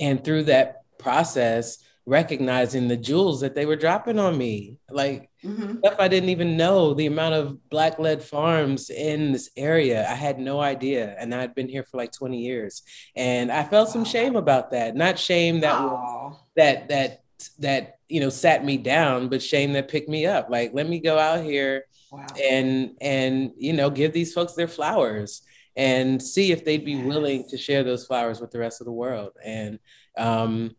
And 0.01 0.25
through 0.25 0.45
that 0.45 0.83
process, 0.99 1.79
recognizing 2.07 2.87
the 2.87 2.97
jewels 2.97 3.41
that 3.41 3.55
they 3.55 3.65
were 3.65 3.77
dropping 3.77 4.19
on 4.19 4.37
me, 4.37 4.77
like 4.91 5.31
mm-hmm. 5.43 5.79
stuff 5.79 5.97
I 5.99 6.09
didn't 6.09 6.29
even 6.29 6.57
know, 6.57 6.93
the 6.93 7.07
amount 7.07 7.35
of 7.35 7.69
black 7.71 7.99
led 7.99 8.23
farms 8.23 8.91
in 8.91 9.33
this 9.33 9.51
area. 9.57 10.07
I 10.09 10.15
had 10.15 10.39
no 10.39 10.61
idea. 10.61 11.17
And 11.19 11.35
I'd 11.35 11.55
been 11.55 11.69
here 11.69 11.83
for 11.83 11.97
like 11.97 12.13
20 12.13 12.39
years. 12.39 12.83
And 13.17 13.51
I 13.51 13.65
felt 13.65 13.89
some 13.89 14.05
shame 14.05 14.37
about 14.37 14.73
that. 14.73 14.95
Not 14.95 15.19
shame 15.19 15.61
that 15.61 16.35
that 16.57 16.89
that 16.89 17.24
that 17.59 17.99
you 18.09 18.21
know 18.21 18.29
sat 18.29 18.65
me 18.65 18.77
down, 18.77 19.29
but 19.29 19.43
shame 19.43 19.73
that 19.75 19.89
picked 19.89 20.09
me 20.09 20.27
up. 20.27 20.51
Like, 20.51 20.73
let 20.75 20.89
me 20.89 21.01
go 21.01 21.19
out 21.19 21.45
here 21.45 21.85
wow. 22.11 22.27
and 22.43 22.97
and 23.01 23.53
you 23.57 23.73
know 23.73 23.91
give 23.91 24.13
these 24.13 24.33
folks 24.33 24.55
their 24.55 24.69
flowers 24.69 25.43
and 25.77 26.23
see 26.23 26.53
if 26.53 26.65
they'd 26.65 26.85
be 26.85 26.93
yes. 26.93 27.07
willing 27.07 27.49
to 27.49 27.57
share 27.57 27.83
those 27.83 28.07
flowers 28.07 28.41
with 28.41 28.51
the 28.51 28.59
rest 28.59 28.81
of 28.81 28.85
the 28.85 28.93
world. 28.93 29.33
And 29.45 29.79
um, 30.17 30.77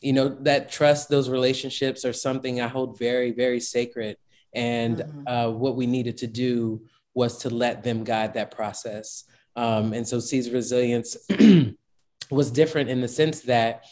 you 0.00 0.12
know 0.12 0.28
that 0.40 0.70
trust, 0.70 1.08
those 1.08 1.28
relationships 1.28 2.04
are 2.04 2.12
something 2.12 2.60
I 2.60 2.68
hold 2.68 2.98
very 2.98 3.32
very 3.32 3.60
sacred. 3.60 4.16
And 4.54 4.98
mm-hmm. 4.98 5.28
uh, 5.28 5.50
what 5.50 5.76
we 5.76 5.86
needed 5.86 6.18
to 6.18 6.26
do 6.26 6.82
was 7.14 7.38
to 7.38 7.50
let 7.50 7.82
them 7.82 8.04
guide 8.04 8.34
that 8.34 8.50
process. 8.50 9.24
Um, 9.54 9.94
and 9.94 10.06
so 10.06 10.18
of 10.18 10.52
Resilience 10.52 11.16
was 12.30 12.50
different 12.50 12.90
in 12.90 13.00
the 13.00 13.08
sense 13.08 13.40
that 13.42 13.84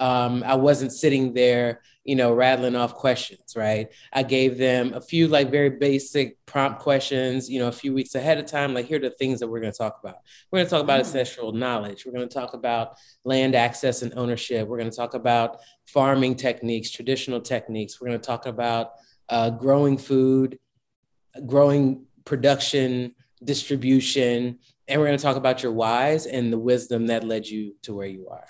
um, 0.00 0.42
I 0.44 0.54
wasn't 0.54 0.92
sitting 0.92 1.34
there, 1.34 1.82
you 2.04 2.16
know, 2.16 2.32
rattling 2.32 2.74
off 2.74 2.94
questions, 2.94 3.54
right? 3.54 3.88
I 4.12 4.22
gave 4.22 4.56
them 4.56 4.94
a 4.94 5.00
few 5.00 5.28
like 5.28 5.50
very 5.50 5.68
basic 5.68 6.44
prompt 6.46 6.80
questions, 6.80 7.50
you 7.50 7.60
know, 7.60 7.68
a 7.68 7.72
few 7.72 7.92
weeks 7.92 8.14
ahead 8.14 8.38
of 8.38 8.46
time. 8.46 8.72
Like, 8.72 8.86
here 8.86 8.96
are 8.96 9.00
the 9.00 9.10
things 9.10 9.38
that 9.40 9.48
we're 9.48 9.60
going 9.60 9.72
to 9.72 9.78
talk 9.78 10.00
about. 10.02 10.16
We're 10.50 10.60
going 10.60 10.66
to 10.66 10.70
talk 10.70 10.82
about 10.82 10.96
mm. 10.96 11.04
ancestral 11.04 11.52
knowledge. 11.52 12.06
We're 12.06 12.12
going 12.12 12.26
to 12.26 12.34
talk 12.34 12.54
about 12.54 12.96
land 13.24 13.54
access 13.54 14.00
and 14.00 14.14
ownership. 14.16 14.66
We're 14.66 14.78
going 14.78 14.90
to 14.90 14.96
talk 14.96 15.12
about 15.12 15.58
farming 15.86 16.36
techniques, 16.36 16.90
traditional 16.90 17.42
techniques. 17.42 18.00
We're 18.00 18.08
going 18.08 18.20
to 18.20 18.26
talk 18.26 18.46
about 18.46 18.92
uh, 19.28 19.50
growing 19.50 19.98
food, 19.98 20.58
growing 21.46 22.06
production, 22.24 23.14
distribution, 23.44 24.60
and 24.88 24.98
we're 24.98 25.06
going 25.06 25.18
to 25.18 25.22
talk 25.22 25.36
about 25.36 25.62
your 25.62 25.72
whys 25.72 26.24
and 26.24 26.50
the 26.50 26.58
wisdom 26.58 27.06
that 27.08 27.22
led 27.22 27.46
you 27.46 27.74
to 27.82 27.94
where 27.94 28.06
you 28.06 28.28
are. 28.28 28.46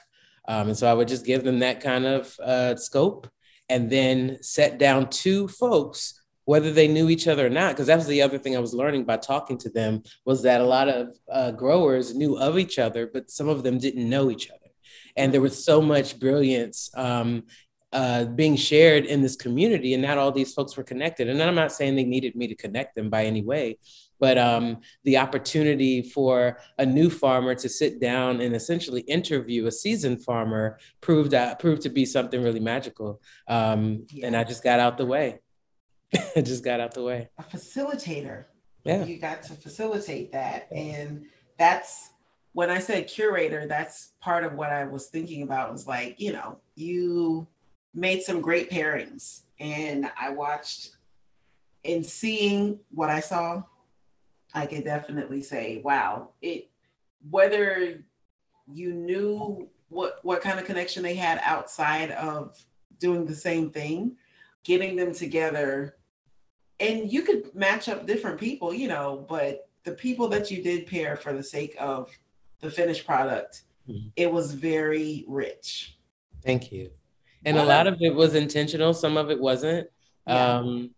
Um, 0.50 0.66
and 0.66 0.76
so 0.76 0.90
I 0.90 0.94
would 0.94 1.06
just 1.06 1.24
give 1.24 1.44
them 1.44 1.60
that 1.60 1.80
kind 1.80 2.04
of 2.04 2.36
uh, 2.40 2.74
scope 2.74 3.28
and 3.68 3.88
then 3.88 4.38
set 4.42 4.78
down 4.78 5.08
two 5.08 5.46
folks 5.46 6.20
whether 6.44 6.72
they 6.72 6.88
knew 6.88 7.08
each 7.08 7.28
other 7.28 7.46
or 7.46 7.50
not 7.50 7.72
because 7.72 7.86
that 7.86 7.98
was 7.98 8.08
the 8.08 8.22
other 8.22 8.38
thing 8.38 8.56
i 8.56 8.58
was 8.58 8.74
learning 8.74 9.04
by 9.04 9.16
talking 9.16 9.56
to 9.56 9.70
them 9.70 10.02
was 10.24 10.42
that 10.42 10.60
a 10.60 10.64
lot 10.64 10.88
of 10.88 11.16
uh, 11.30 11.52
growers 11.52 12.16
knew 12.16 12.36
of 12.36 12.58
each 12.58 12.80
other 12.80 13.06
but 13.06 13.30
some 13.30 13.48
of 13.48 13.62
them 13.62 13.78
didn't 13.78 14.10
know 14.10 14.28
each 14.30 14.50
other. 14.50 14.58
And 15.16 15.32
there 15.32 15.40
was 15.40 15.64
so 15.64 15.80
much 15.80 16.18
brilliance 16.18 16.90
um, 16.96 17.44
uh, 17.92 18.24
being 18.24 18.56
shared 18.56 19.04
in 19.04 19.22
this 19.22 19.36
community 19.36 19.94
and 19.94 20.02
not 20.02 20.18
all 20.18 20.32
these 20.32 20.52
folks 20.52 20.76
were 20.76 20.82
connected. 20.82 21.28
And 21.28 21.40
i'm 21.40 21.54
not 21.54 21.70
saying 21.70 21.94
they 21.94 22.04
needed 22.04 22.34
me 22.34 22.48
to 22.48 22.56
connect 22.56 22.96
them 22.96 23.08
by 23.08 23.26
any 23.26 23.42
way 23.42 23.78
but 24.20 24.38
um, 24.38 24.78
the 25.04 25.16
opportunity 25.16 26.02
for 26.02 26.58
a 26.78 26.86
new 26.86 27.10
farmer 27.10 27.54
to 27.54 27.68
sit 27.68 28.00
down 28.00 28.40
and 28.40 28.54
essentially 28.54 29.00
interview 29.02 29.66
a 29.66 29.72
seasoned 29.72 30.22
farmer 30.24 30.78
proved 31.00 31.30
that 31.32 31.58
proved 31.58 31.82
to 31.82 31.88
be 31.88 32.04
something 32.04 32.42
really 32.42 32.60
magical. 32.60 33.20
Um, 33.48 34.06
yeah. 34.12 34.26
And 34.26 34.36
I 34.36 34.44
just 34.44 34.62
got 34.62 34.78
out 34.78 34.98
the 34.98 35.06
way. 35.06 35.40
I 36.36 36.42
just 36.42 36.62
got 36.62 36.80
out 36.80 36.92
the 36.92 37.02
way. 37.02 37.28
A 37.38 37.42
facilitator. 37.42 38.44
Yeah. 38.84 39.04
You 39.04 39.18
got 39.18 39.42
to 39.44 39.54
facilitate 39.54 40.32
that. 40.32 40.68
And 40.70 41.26
that's 41.58 42.10
when 42.52 42.70
I 42.70 42.78
said 42.78 43.06
curator, 43.06 43.66
that's 43.66 44.12
part 44.20 44.44
of 44.44 44.54
what 44.54 44.70
I 44.70 44.84
was 44.84 45.06
thinking 45.06 45.42
about 45.42 45.72
was 45.72 45.86
like, 45.86 46.20
you 46.20 46.32
know, 46.32 46.58
you 46.74 47.46
made 47.94 48.22
some 48.22 48.40
great 48.40 48.70
pairings. 48.70 49.42
And 49.60 50.10
I 50.18 50.30
watched 50.30 50.96
in 51.84 52.02
seeing 52.02 52.80
what 52.90 53.10
I 53.10 53.20
saw, 53.20 53.62
I 54.54 54.66
could 54.66 54.84
definitely 54.84 55.42
say, 55.42 55.80
wow, 55.84 56.30
it 56.42 56.70
whether 57.28 58.02
you 58.72 58.92
knew 58.92 59.68
what 59.88 60.18
what 60.22 60.40
kind 60.40 60.58
of 60.58 60.64
connection 60.64 61.02
they 61.02 61.14
had 61.14 61.40
outside 61.44 62.10
of 62.12 62.56
doing 62.98 63.26
the 63.26 63.34
same 63.34 63.70
thing, 63.70 64.16
getting 64.64 64.96
them 64.96 65.12
together, 65.12 65.96
and 66.78 67.12
you 67.12 67.22
could 67.22 67.54
match 67.54 67.88
up 67.88 68.06
different 68.06 68.38
people, 68.38 68.72
you 68.72 68.88
know, 68.88 69.26
but 69.28 69.68
the 69.84 69.92
people 69.92 70.28
that 70.28 70.50
you 70.50 70.62
did 70.62 70.86
pair 70.86 71.16
for 71.16 71.32
the 71.32 71.42
sake 71.42 71.76
of 71.78 72.10
the 72.60 72.70
finished 72.70 73.06
product, 73.06 73.62
mm-hmm. 73.88 74.08
it 74.16 74.30
was 74.30 74.52
very 74.52 75.24
rich. 75.26 75.98
Thank 76.42 76.72
you. 76.72 76.90
And 77.44 77.56
a 77.56 77.64
lot 77.64 77.86
of 77.86 77.96
it 78.00 78.14
was 78.14 78.34
intentional, 78.34 78.92
some 78.92 79.16
of 79.16 79.30
it 79.30 79.40
wasn't. 79.40 79.88
Yeah. 80.26 80.58
Um, 80.58 80.90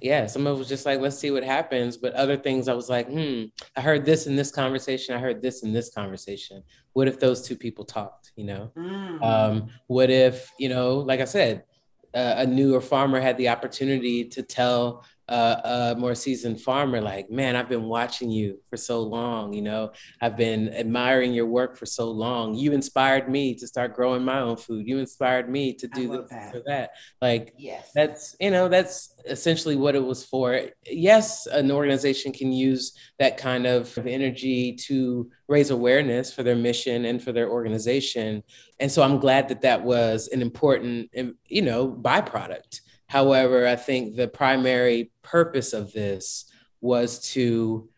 yeah, 0.00 0.26
some 0.26 0.46
of 0.46 0.56
it 0.56 0.58
was 0.58 0.68
just 0.68 0.86
like, 0.86 1.00
let's 1.00 1.16
see 1.16 1.30
what 1.30 1.44
happens. 1.44 1.96
But 1.96 2.14
other 2.14 2.36
things, 2.36 2.68
I 2.68 2.74
was 2.74 2.88
like, 2.88 3.08
hmm, 3.08 3.44
I 3.76 3.80
heard 3.80 4.04
this 4.04 4.26
in 4.26 4.36
this 4.36 4.50
conversation. 4.50 5.14
I 5.14 5.18
heard 5.18 5.40
this 5.40 5.62
in 5.62 5.72
this 5.72 5.90
conversation. 5.90 6.62
What 6.92 7.08
if 7.08 7.20
those 7.20 7.46
two 7.46 7.56
people 7.56 7.84
talked? 7.84 8.32
You 8.36 8.44
know, 8.44 8.72
mm. 8.76 9.22
um, 9.22 9.68
what 9.86 10.10
if, 10.10 10.50
you 10.58 10.68
know, 10.68 10.96
like 10.98 11.20
I 11.20 11.24
said, 11.24 11.64
uh, 12.12 12.34
a 12.38 12.46
newer 12.46 12.80
farmer 12.80 13.20
had 13.20 13.36
the 13.38 13.48
opportunity 13.48 14.24
to 14.24 14.42
tell 14.42 15.04
uh, 15.28 15.94
a 15.94 15.98
more 15.98 16.14
seasoned 16.14 16.60
farmer 16.60 17.00
like 17.00 17.30
man 17.30 17.56
i've 17.56 17.68
been 17.68 17.84
watching 17.84 18.30
you 18.30 18.58
for 18.68 18.76
so 18.76 19.00
long 19.00 19.52
you 19.52 19.62
know? 19.62 19.92
I've 20.20 20.36
been 20.36 20.68
admiring 20.74 21.32
your 21.32 21.46
work 21.46 21.76
for 21.76 21.86
so 21.86 22.10
long. 22.10 22.54
You 22.54 22.72
inspired 22.72 23.28
me 23.28 23.54
to 23.56 23.66
start 23.66 23.94
growing 23.94 24.24
my 24.24 24.40
own 24.40 24.56
food. 24.56 24.86
You 24.86 24.98
inspired 24.98 25.48
me 25.48 25.74
to 25.74 25.88
do 25.88 26.08
this 26.08 26.30
that. 26.30 26.54
or 26.54 26.62
that. 26.66 26.90
Like 27.20 27.54
yes. 27.56 27.90
that's 27.94 28.36
you 28.40 28.50
know 28.50 28.68
that's 28.68 29.14
essentially 29.26 29.76
what 29.76 29.94
it 29.94 30.04
was 30.04 30.24
for. 30.24 30.68
Yes 30.86 31.46
an 31.46 31.70
organization 31.70 32.32
can 32.32 32.52
use 32.52 32.92
that 33.18 33.36
kind 33.36 33.66
of 33.66 33.96
energy 34.06 34.74
to 34.86 35.30
raise 35.48 35.70
awareness 35.70 36.32
for 36.32 36.42
their 36.42 36.56
mission 36.56 37.04
and 37.04 37.22
for 37.22 37.32
their 37.32 37.48
organization. 37.48 38.42
And 38.80 38.90
so 38.90 39.02
i'm 39.02 39.18
glad 39.18 39.48
that 39.48 39.62
that 39.62 39.82
was 39.82 40.28
an 40.28 40.42
important 40.42 41.10
you 41.46 41.62
know 41.62 41.88
byproduct 41.88 42.80
However, 43.14 43.64
I 43.64 43.76
think 43.76 44.16
the 44.16 44.26
primary 44.26 45.12
purpose 45.22 45.72
of 45.72 45.92
this 45.92 46.46
was 46.80 47.20
to 47.34 47.88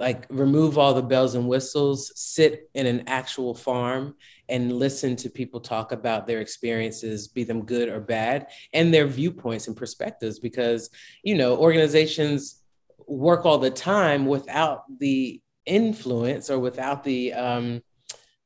like 0.00 0.26
remove 0.28 0.78
all 0.78 0.94
the 0.94 1.00
bells 1.00 1.36
and 1.36 1.46
whistles, 1.46 2.10
sit 2.16 2.68
in 2.74 2.84
an 2.88 3.04
actual 3.06 3.54
farm 3.54 4.16
and 4.48 4.72
listen 4.72 5.14
to 5.14 5.30
people 5.30 5.60
talk 5.60 5.92
about 5.92 6.26
their 6.26 6.40
experiences, 6.40 7.28
be 7.28 7.44
them 7.44 7.64
good 7.64 7.88
or 7.88 8.00
bad, 8.00 8.48
and 8.72 8.92
their 8.92 9.06
viewpoints 9.06 9.68
and 9.68 9.76
perspectives. 9.76 10.40
Because, 10.40 10.90
you 11.22 11.36
know, 11.36 11.56
organizations 11.56 12.60
work 13.06 13.46
all 13.46 13.58
the 13.58 13.70
time 13.70 14.26
without 14.26 14.82
the 14.98 15.40
influence 15.66 16.50
or 16.50 16.58
without 16.58 17.04
the, 17.04 17.32
um, 17.32 17.80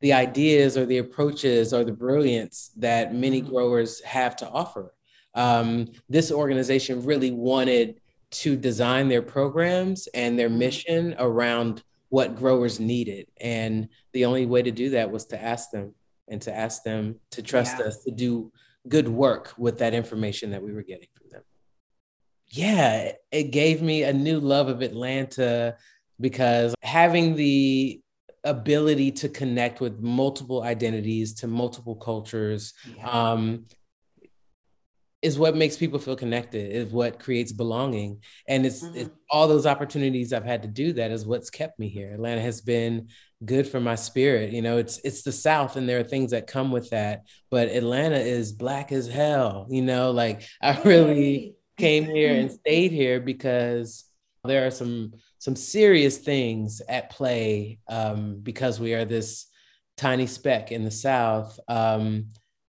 the 0.02 0.12
ideas 0.12 0.76
or 0.76 0.84
the 0.84 0.98
approaches 0.98 1.72
or 1.72 1.84
the 1.84 1.92
brilliance 1.92 2.70
that 2.76 3.14
many 3.14 3.40
mm-hmm. 3.40 3.48
growers 3.48 4.02
have 4.02 4.36
to 4.36 4.46
offer 4.50 4.92
um, 5.34 5.88
this 6.08 6.32
organization 6.32 7.04
really 7.04 7.30
wanted 7.30 8.00
to 8.30 8.56
design 8.56 9.08
their 9.08 9.22
programs 9.22 10.06
and 10.08 10.38
their 10.38 10.48
mm-hmm. 10.48 10.58
mission 10.58 11.14
around 11.18 11.82
what 12.10 12.36
growers 12.36 12.80
needed. 12.80 13.26
And 13.40 13.88
the 14.12 14.24
only 14.24 14.46
way 14.46 14.62
to 14.62 14.70
do 14.70 14.90
that 14.90 15.10
was 15.10 15.26
to 15.26 15.42
ask 15.42 15.70
them 15.70 15.94
and 16.28 16.40
to 16.42 16.54
ask 16.54 16.82
them 16.82 17.16
to 17.30 17.42
trust 17.42 17.76
yeah. 17.78 17.86
us 17.86 18.02
to 18.04 18.10
do 18.10 18.52
good 18.86 19.08
work 19.08 19.54
with 19.58 19.78
that 19.78 19.94
information 19.94 20.50
that 20.50 20.62
we 20.62 20.72
were 20.72 20.82
getting 20.82 21.08
from 21.14 21.30
them. 21.30 21.42
Yeah, 22.48 23.12
it 23.30 23.50
gave 23.50 23.82
me 23.82 24.04
a 24.04 24.12
new 24.12 24.40
love 24.40 24.68
of 24.68 24.80
Atlanta 24.80 25.76
because 26.20 26.74
having 26.82 27.36
the 27.36 28.00
ability 28.44 29.12
to 29.12 29.28
connect 29.28 29.80
with 29.80 30.00
multiple 30.00 30.62
identities 30.62 31.34
to 31.34 31.46
multiple 31.46 31.96
cultures 31.96 32.72
yeah. 32.96 33.10
um, 33.10 33.66
is 35.20 35.38
what 35.38 35.56
makes 35.56 35.76
people 35.76 35.98
feel 35.98 36.14
connected 36.14 36.72
is 36.72 36.92
what 36.92 37.18
creates 37.18 37.52
belonging. 37.52 38.22
And 38.46 38.64
it's, 38.64 38.84
mm-hmm. 38.84 38.98
it's, 38.98 39.10
all 39.30 39.48
those 39.48 39.66
opportunities 39.66 40.32
i've 40.32 40.44
had 40.44 40.62
to 40.62 40.68
do 40.68 40.92
that 40.94 41.10
is 41.10 41.26
what's 41.26 41.50
kept 41.50 41.78
me 41.78 41.88
here. 41.88 42.12
Atlanta 42.14 42.40
has 42.40 42.60
been 42.60 43.08
good 43.44 43.66
for 43.66 43.80
my 43.80 43.94
spirit. 43.94 44.52
You 44.52 44.62
know 44.62 44.78
it's 44.78 44.98
it's 45.04 45.22
the 45.22 45.32
south 45.32 45.76
and 45.76 45.88
there 45.88 46.00
are 46.00 46.04
things 46.04 46.30
that 46.30 46.46
come 46.46 46.70
with 46.70 46.90
that 46.90 47.24
but 47.50 47.68
atlanta 47.68 48.18
is 48.18 48.52
black 48.52 48.90
as 48.90 49.06
hell 49.06 49.66
you 49.70 49.82
know 49.82 50.10
like 50.10 50.42
i 50.62 50.80
really 50.84 51.54
came 51.76 52.04
here 52.04 52.34
and 52.34 52.50
stayed 52.66 52.90
here 52.90 53.20
because 53.20 54.04
there 54.44 54.66
are 54.66 54.70
some 54.70 55.12
some 55.38 55.56
serious 55.56 56.18
things 56.18 56.82
at 56.88 57.10
play 57.10 57.78
um, 57.88 58.40
because 58.42 58.80
we 58.80 58.94
are 58.94 59.04
this 59.04 59.46
tiny 59.96 60.26
speck 60.26 60.72
in 60.72 60.84
the 60.84 60.90
south. 60.90 61.58
Um, 61.68 62.30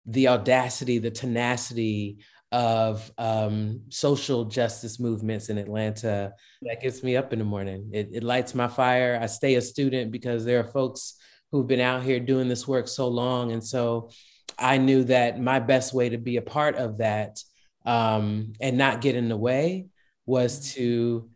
the 0.09 0.27
audacity, 0.27 0.97
the 0.97 1.11
tenacity 1.11 2.17
of 2.51 3.11
um, 3.17 3.81
social 3.89 4.45
justice 4.45 4.99
movements 4.99 5.49
in 5.49 5.57
Atlanta. 5.57 6.33
That 6.63 6.81
gets 6.81 7.03
me 7.03 7.15
up 7.15 7.31
in 7.31 7.39
the 7.39 7.45
morning. 7.45 7.91
It, 7.93 8.09
it 8.11 8.23
lights 8.23 8.55
my 8.55 8.67
fire. 8.67 9.19
I 9.21 9.27
stay 9.27 9.55
a 9.55 9.61
student 9.61 10.11
because 10.11 10.45
there 10.45 10.59
are 10.59 10.67
folks 10.67 11.15
who've 11.51 11.67
been 11.67 11.79
out 11.79 12.03
here 12.03 12.19
doing 12.19 12.47
this 12.47 12.67
work 12.67 12.87
so 12.87 13.07
long. 13.07 13.51
And 13.51 13.63
so 13.63 14.09
I 14.57 14.77
knew 14.77 15.03
that 15.05 15.39
my 15.39 15.59
best 15.59 15.93
way 15.93 16.09
to 16.09 16.17
be 16.17 16.37
a 16.37 16.41
part 16.41 16.75
of 16.75 16.97
that 16.97 17.39
um, 17.85 18.53
and 18.59 18.77
not 18.77 19.01
get 19.01 19.15
in 19.15 19.29
the 19.29 19.37
way 19.37 19.87
was 20.25 20.73
to 20.73 21.29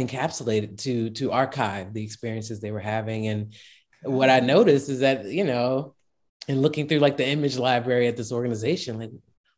encapsulate 0.00 0.62
it, 0.62 0.78
to 0.78 1.10
to 1.10 1.30
archive 1.32 1.92
the 1.92 2.02
experiences 2.02 2.60
they 2.60 2.72
were 2.72 2.80
having. 2.80 3.26
And 3.26 3.54
what 4.02 4.30
I 4.30 4.40
noticed 4.40 4.88
is 4.88 5.00
that, 5.00 5.26
you 5.26 5.44
know, 5.44 5.94
and 6.50 6.62
looking 6.62 6.88
through 6.88 6.98
like 6.98 7.16
the 7.16 7.26
image 7.26 7.56
library 7.56 8.08
at 8.08 8.16
this 8.16 8.32
organization, 8.32 8.98
like 8.98 9.10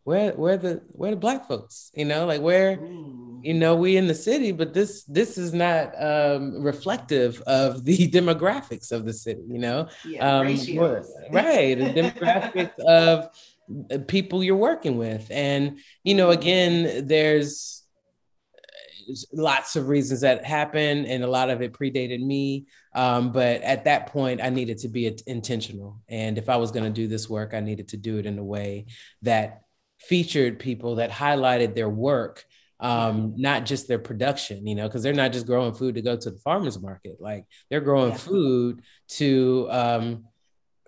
where 0.05 0.33
where 0.33 0.57
the 0.57 0.83
where 0.92 1.12
the 1.12 1.16
black 1.16 1.46
folks 1.46 1.90
you 1.94 2.05
know 2.05 2.26
like 2.26 2.40
where 2.40 2.72
you 3.42 3.55
know 3.55 3.76
we 3.76 3.96
in 3.96 4.09
the 4.09 4.14
city 4.14 4.50
but 4.50 4.74
this 4.74 5.05
this 5.05 5.38
is 5.38 5.55
not 5.55 5.92
um 6.02 6.61
reflective 6.61 7.40
of 7.42 7.85
the 7.85 8.11
demographics 8.16 8.90
of 8.90 9.05
the 9.05 9.12
city 9.12 9.42
you 9.48 9.59
know? 9.59 9.88
Yeah, 10.05 10.38
um 10.38 10.46
right 11.31 11.78
the 11.78 11.92
demographics 11.94 12.78
of 12.87 13.28
people 14.09 14.42
you're 14.42 14.57
working 14.57 14.98
with. 14.98 15.31
And 15.31 15.78
you 16.02 16.14
know 16.14 16.31
again 16.31 17.07
there's 17.07 17.85
lots 19.33 19.76
of 19.76 19.88
reasons 19.88 20.20
that 20.22 20.44
happen 20.44 21.07
and 21.07 21.24
a 21.24 21.28
lot 21.28 21.50
of 21.50 21.62
it 21.62 21.72
predated 21.72 22.20
me 22.20 22.66
um, 22.94 23.33
but 23.33 23.62
at 23.62 23.85
that 23.85 24.07
point 24.07 24.40
i 24.42 24.48
needed 24.48 24.78
to 24.78 24.88
be 24.88 25.16
intentional 25.26 26.00
and 26.09 26.38
if 26.38 26.48
i 26.48 26.57
was 26.57 26.70
going 26.70 26.85
to 26.85 26.90
do 26.90 27.09
this 27.09 27.28
work 27.28 27.55
i 27.55 27.61
needed 27.61 27.88
to 27.88 27.96
do 27.96 28.18
it 28.18 28.26
in 28.26 28.38
a 28.38 28.44
way 28.44 28.87
that 29.22 29.62
featured 29.98 30.59
people 30.59 30.96
that 30.96 31.11
highlighted 31.11 31.74
their 31.74 31.88
work 31.88 32.44
um, 32.83 33.35
not 33.37 33.64
just 33.64 33.87
their 33.87 34.00
production, 34.00 34.66
you 34.66 34.74
know, 34.74 34.88
because 34.88 35.05
they're 35.05 35.12
not 35.12 35.33
just 35.33 35.46
growing 35.46 35.72
food 35.72 35.94
to 35.94 36.02
go 36.02 36.16
to 36.16 36.31
the 36.33 36.38
farmers 36.38 36.83
market. 36.83 37.18
Like 37.20 37.44
they're 37.70 37.81
growing 37.81 38.11
yeah. 38.11 38.16
food 38.16 38.83
to 39.11 39.68
um, 39.70 40.24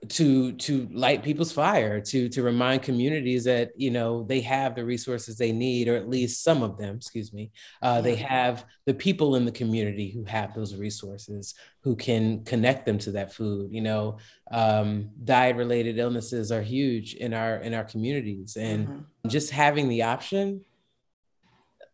to 0.09 0.53
to 0.53 0.89
light 0.93 1.23
people's 1.23 1.53
fire 1.53 2.01
to 2.01 2.29
to 2.29 2.43
remind 2.43 2.83
communities 2.83 3.45
that 3.45 3.71
you 3.77 3.91
know 3.91 4.23
they 4.25 4.41
have 4.41 4.75
the 4.75 4.85
resources 4.85 5.37
they 5.37 5.53
need 5.53 5.89
or 5.89 5.97
at 5.97 6.09
least 6.09 6.43
some 6.43 6.63
of 6.63 6.79
them 6.79 6.97
excuse 6.97 7.33
me. 7.33 7.51
Uh, 7.83 8.01
they 8.01 8.17
have 8.17 8.65
the 8.87 8.95
people 8.95 9.37
in 9.37 9.45
the 9.45 9.53
community 9.53 10.11
who 10.11 10.25
have 10.25 10.55
those 10.55 10.77
resources 10.77 11.55
who 11.83 11.95
can 11.97 12.45
connect 12.45 12.87
them 12.87 12.99
to 12.99 13.13
that 13.13 13.33
food 13.33 13.73
you 13.73 13.81
know. 13.81 14.19
Um, 14.51 15.11
diet 15.25 15.57
related 15.57 15.99
illnesses 15.99 16.53
are 16.53 16.63
huge 16.63 17.15
in 17.15 17.33
our 17.35 17.57
in 17.57 17.75
our 17.75 17.85
communities 17.85 18.57
and 18.57 18.87
mm-hmm. 18.87 19.29
just 19.29 19.51
having 19.51 19.89
the 19.89 20.03
option 20.03 20.61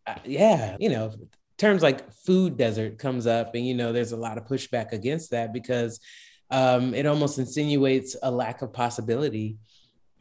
uh, 0.05 0.15
yeah 0.25 0.75
you 0.79 0.89
know 0.89 1.13
terms 1.61 1.83
like 1.83 2.11
food 2.11 2.57
desert 2.57 2.97
comes 2.97 3.27
up 3.27 3.53
and 3.53 3.67
you 3.67 3.75
know 3.75 3.93
there's 3.93 4.13
a 4.13 4.17
lot 4.17 4.37
of 4.37 4.45
pushback 4.45 4.93
against 4.93 5.29
that 5.29 5.53
because 5.53 5.99
um, 6.51 6.93
it 6.93 7.05
almost 7.05 7.39
insinuates 7.39 8.15
a 8.21 8.29
lack 8.29 8.61
of 8.61 8.73
possibility. 8.73 9.57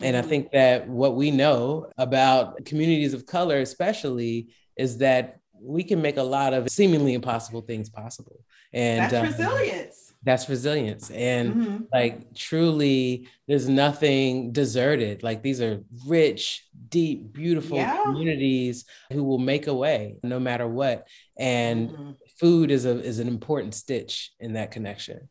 And 0.00 0.16
I 0.16 0.20
mm-hmm. 0.20 0.28
think 0.28 0.52
that 0.52 0.88
what 0.88 1.16
we 1.16 1.30
know 1.30 1.90
about 1.98 2.64
communities 2.64 3.12
of 3.12 3.26
color, 3.26 3.58
especially, 3.60 4.48
is 4.76 4.98
that 4.98 5.40
we 5.60 5.82
can 5.82 6.00
make 6.00 6.16
a 6.16 6.22
lot 6.22 6.54
of 6.54 6.70
seemingly 6.70 7.12
impossible 7.12 7.60
things 7.60 7.90
possible. 7.90 8.44
And 8.72 9.10
that's 9.10 9.14
um, 9.14 9.26
resilience. 9.26 10.14
That's 10.22 10.48
resilience. 10.48 11.10
And 11.10 11.54
mm-hmm. 11.54 11.76
like 11.92 12.34
truly, 12.34 13.28
there's 13.48 13.68
nothing 13.68 14.52
deserted. 14.52 15.22
Like 15.22 15.42
these 15.42 15.60
are 15.60 15.82
rich, 16.06 16.66
deep, 16.88 17.32
beautiful 17.32 17.76
yeah. 17.76 18.02
communities 18.04 18.84
who 19.12 19.24
will 19.24 19.38
make 19.38 19.66
a 19.66 19.74
way 19.74 20.16
no 20.22 20.38
matter 20.38 20.68
what. 20.68 21.08
And 21.38 21.90
mm-hmm. 21.90 22.10
food 22.38 22.70
is 22.70 22.86
a 22.86 23.02
is 23.02 23.18
an 23.18 23.28
important 23.28 23.74
stitch 23.74 24.32
in 24.40 24.54
that 24.54 24.70
connection 24.70 25.28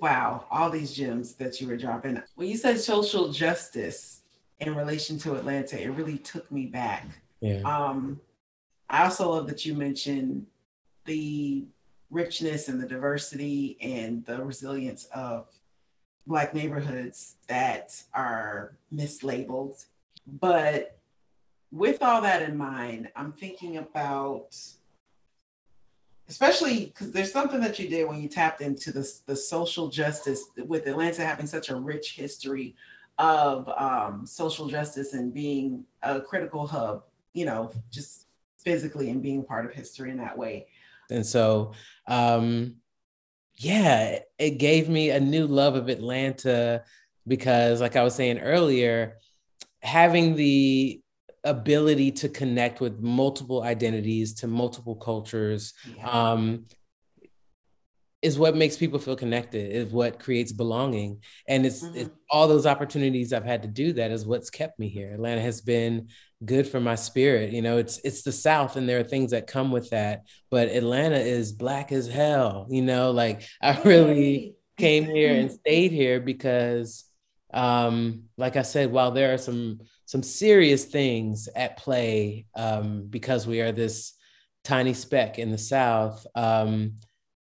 wow, 0.00 0.46
all 0.50 0.70
these 0.70 0.94
gems 0.94 1.34
that 1.34 1.60
you 1.60 1.68
were 1.68 1.76
dropping. 1.76 2.20
When 2.34 2.48
you 2.48 2.56
said 2.56 2.78
social 2.80 3.30
justice 3.32 4.22
in 4.60 4.74
relation 4.74 5.18
to 5.20 5.34
Atlanta, 5.34 5.80
it 5.80 5.88
really 5.88 6.18
took 6.18 6.50
me 6.50 6.66
back. 6.66 7.06
Yeah. 7.40 7.60
Um, 7.62 8.20
I 8.88 9.04
also 9.04 9.30
love 9.30 9.46
that 9.48 9.64
you 9.64 9.74
mentioned 9.74 10.46
the 11.04 11.64
richness 12.10 12.68
and 12.68 12.80
the 12.80 12.86
diversity 12.86 13.76
and 13.80 14.24
the 14.24 14.42
resilience 14.42 15.06
of 15.06 15.48
Black 16.26 16.54
neighborhoods 16.54 17.36
that 17.48 18.00
are 18.14 18.76
mislabeled. 18.94 19.84
But 20.40 20.98
with 21.70 22.02
all 22.02 22.22
that 22.22 22.42
in 22.42 22.56
mind, 22.56 23.10
I'm 23.16 23.32
thinking 23.32 23.78
about 23.78 24.56
especially 26.28 26.86
because 26.86 27.12
there's 27.12 27.32
something 27.32 27.60
that 27.60 27.78
you 27.78 27.88
did 27.88 28.08
when 28.08 28.20
you 28.20 28.28
tapped 28.28 28.60
into 28.60 28.90
the, 28.92 29.10
the 29.26 29.36
social 29.36 29.88
justice 29.88 30.44
with 30.66 30.86
Atlanta 30.86 31.24
having 31.24 31.46
such 31.46 31.68
a 31.68 31.76
rich 31.76 32.12
history 32.12 32.74
of 33.18 33.68
um, 33.76 34.26
social 34.26 34.66
justice 34.66 35.12
and 35.12 35.32
being 35.32 35.84
a 36.02 36.20
critical 36.20 36.66
hub, 36.66 37.04
you 37.32 37.44
know, 37.44 37.70
just 37.90 38.26
physically 38.58 39.10
and 39.10 39.22
being 39.22 39.44
part 39.44 39.66
of 39.66 39.72
history 39.72 40.10
in 40.10 40.16
that 40.16 40.36
way. 40.36 40.66
And 41.10 41.24
so, 41.24 41.72
um, 42.08 42.76
yeah, 43.56 44.20
it 44.38 44.58
gave 44.58 44.88
me 44.88 45.10
a 45.10 45.20
new 45.20 45.46
love 45.46 45.76
of 45.76 45.88
Atlanta 45.88 46.82
because, 47.26 47.80
like 47.80 47.96
I 47.96 48.02
was 48.02 48.14
saying 48.14 48.40
earlier, 48.40 49.18
having 49.80 50.34
the 50.34 51.03
ability 51.44 52.10
to 52.10 52.28
connect 52.28 52.80
with 52.80 53.00
multiple 53.00 53.62
identities 53.62 54.34
to 54.34 54.46
multiple 54.46 54.96
cultures 54.96 55.74
yeah. 55.96 56.08
um, 56.08 56.64
is 58.24 58.38
what 58.38 58.56
makes 58.56 58.78
people 58.78 58.98
feel 58.98 59.16
connected 59.16 59.70
is 59.70 59.92
what 59.92 60.18
creates 60.18 60.50
belonging 60.50 61.20
and 61.46 61.66
it's, 61.66 61.84
mm-hmm. 61.84 61.96
it's, 61.96 62.10
all 62.30 62.48
those 62.48 62.64
opportunities 62.64 63.34
i've 63.34 63.44
had 63.44 63.62
to 63.62 63.68
do 63.68 63.92
that 63.92 64.10
is 64.10 64.26
what's 64.26 64.48
kept 64.48 64.78
me 64.78 64.88
here 64.88 65.12
atlanta 65.12 65.42
has 65.42 65.60
been 65.60 66.08
good 66.42 66.66
for 66.66 66.80
my 66.80 66.94
spirit 66.94 67.52
you 67.52 67.60
know 67.60 67.76
it's 67.76 67.98
it's 67.98 68.22
the 68.22 68.32
south 68.32 68.76
and 68.76 68.88
there 68.88 68.98
are 68.98 69.04
things 69.04 69.32
that 69.32 69.46
come 69.46 69.70
with 69.70 69.90
that 69.90 70.22
but 70.50 70.68
atlanta 70.68 71.18
is 71.18 71.52
black 71.52 71.92
as 71.92 72.08
hell 72.08 72.66
you 72.70 72.80
know 72.80 73.10
like 73.10 73.46
i 73.62 73.78
really 73.82 74.54
came 74.78 75.04
here 75.04 75.34
and 75.34 75.52
stayed 75.52 75.92
here 75.92 76.18
because 76.18 77.04
um 77.52 78.22
like 78.38 78.56
i 78.56 78.62
said 78.62 78.90
while 78.90 79.10
there 79.10 79.34
are 79.34 79.38
some 79.38 79.78
some 80.14 80.22
serious 80.22 80.84
things 80.84 81.48
at 81.56 81.76
play 81.76 82.46
um, 82.54 83.04
because 83.10 83.48
we 83.48 83.60
are 83.60 83.72
this 83.72 84.12
tiny 84.62 84.94
speck 84.94 85.40
in 85.40 85.50
the 85.50 85.58
South. 85.58 86.24
Um, 86.36 86.98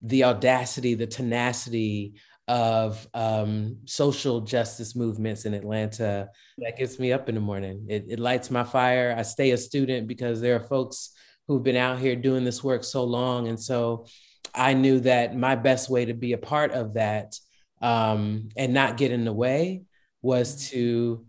the 0.00 0.24
audacity, 0.24 0.94
the 0.94 1.06
tenacity 1.06 2.14
of 2.48 3.06
um, 3.12 3.76
social 3.84 4.40
justice 4.40 4.96
movements 4.96 5.44
in 5.44 5.52
Atlanta 5.52 6.30
that 6.56 6.78
gets 6.78 6.98
me 6.98 7.12
up 7.12 7.28
in 7.28 7.34
the 7.34 7.40
morning. 7.42 7.84
It, 7.90 8.06
it 8.08 8.18
lights 8.18 8.50
my 8.50 8.64
fire. 8.64 9.14
I 9.14 9.20
stay 9.24 9.50
a 9.50 9.58
student 9.58 10.08
because 10.08 10.40
there 10.40 10.56
are 10.56 10.66
folks 10.66 11.10
who've 11.46 11.62
been 11.62 11.76
out 11.76 11.98
here 11.98 12.16
doing 12.16 12.44
this 12.44 12.64
work 12.64 12.82
so 12.82 13.04
long. 13.04 13.48
And 13.48 13.60
so 13.60 14.06
I 14.54 14.72
knew 14.72 15.00
that 15.00 15.36
my 15.36 15.54
best 15.54 15.90
way 15.90 16.06
to 16.06 16.14
be 16.14 16.32
a 16.32 16.38
part 16.38 16.72
of 16.72 16.94
that 16.94 17.36
um, 17.82 18.48
and 18.56 18.72
not 18.72 18.96
get 18.96 19.12
in 19.12 19.26
the 19.26 19.34
way 19.34 19.82
was 20.22 20.70
to 20.70 21.26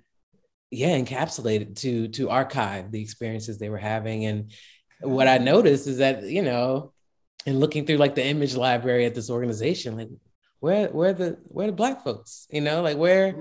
yeah 0.76 0.98
encapsulated 0.98 1.76
to 1.78 2.08
to 2.10 2.30
archive 2.30 2.92
the 2.92 3.02
experiences 3.02 3.58
they 3.58 3.70
were 3.70 3.78
having. 3.78 4.26
And 4.26 4.52
what 5.02 5.28
i 5.28 5.38
noticed 5.38 5.88
is 5.88 5.98
that 5.98 6.24
you 6.24 6.42
know 6.42 6.94
and 7.46 7.60
looking 7.60 7.86
through 7.86 7.98
like 7.98 8.16
the 8.16 8.26
image 8.26 8.56
library 8.56 9.06
at 9.06 9.14
this 9.14 9.30
organization 9.30 9.98
like 9.98 10.10
where 10.60 10.88
where 10.88 11.14
the 11.14 11.38
where 11.44 11.68
the 11.68 11.74
black 11.74 12.04
folks 12.04 12.48
you 12.50 12.62
know 12.62 12.82
like 12.82 12.98
where 12.98 13.36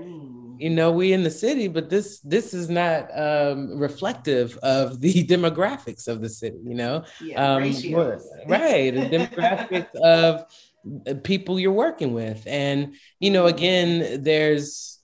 you 0.57 0.69
know 0.69 0.91
we 0.91 1.13
in 1.13 1.23
the 1.23 1.31
city 1.31 1.67
but 1.67 1.89
this 1.89 2.19
this 2.19 2.53
is 2.53 2.69
not 2.69 3.07
um 3.17 3.77
reflective 3.79 4.57
of 4.57 5.01
the 5.01 5.25
demographics 5.27 6.07
of 6.07 6.21
the 6.21 6.29
city 6.29 6.59
you 6.63 6.75
know? 6.75 7.03
Yeah, 7.21 7.55
um 7.55 7.63
right 8.47 8.93
the 8.93 9.09
demographics 9.09 9.95
of 9.95 10.45
people 11.23 11.59
you're 11.59 11.71
working 11.71 12.13
with. 12.13 12.45
And 12.45 12.95
you 13.19 13.31
know 13.31 13.47
again 13.47 14.21
there's 14.23 14.94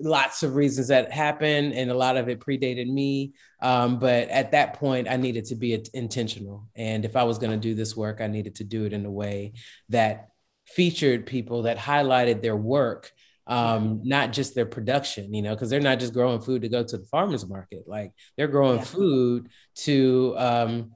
lots 0.00 0.42
of 0.42 0.54
reasons 0.54 0.88
that 0.88 1.12
happened, 1.12 1.72
and 1.72 1.90
a 1.90 1.94
lot 1.94 2.16
of 2.16 2.28
it 2.28 2.40
predated 2.40 2.88
me. 2.88 3.32
Um, 3.60 3.98
but 3.98 4.28
at 4.28 4.52
that 4.52 4.74
point, 4.74 5.08
I 5.08 5.16
needed 5.16 5.46
to 5.46 5.56
be 5.56 5.82
intentional. 5.94 6.68
And 6.74 7.04
if 7.04 7.16
I 7.16 7.24
was 7.24 7.38
going 7.38 7.52
to 7.52 7.56
do 7.56 7.74
this 7.74 7.96
work, 7.96 8.20
I 8.20 8.26
needed 8.26 8.56
to 8.56 8.64
do 8.64 8.84
it 8.84 8.92
in 8.92 9.04
a 9.06 9.10
way 9.10 9.54
that 9.88 10.28
featured 10.66 11.26
people 11.26 11.62
that 11.62 11.78
highlighted 11.78 12.42
their 12.42 12.56
work 12.56 13.12
um, 13.46 14.00
not 14.02 14.32
just 14.32 14.54
their 14.54 14.66
production, 14.66 15.32
you 15.32 15.42
know, 15.42 15.54
because 15.54 15.70
they're 15.70 15.80
not 15.80 16.00
just 16.00 16.12
growing 16.12 16.40
food 16.40 16.62
to 16.62 16.68
go 16.68 16.82
to 16.82 16.98
the 16.98 17.04
farmers 17.04 17.46
market. 17.48 17.84
Like 17.86 18.12
they're 18.36 18.48
growing 18.48 18.78
yeah. 18.78 18.84
food 18.84 19.48
to 19.76 20.34
um, 20.36 20.92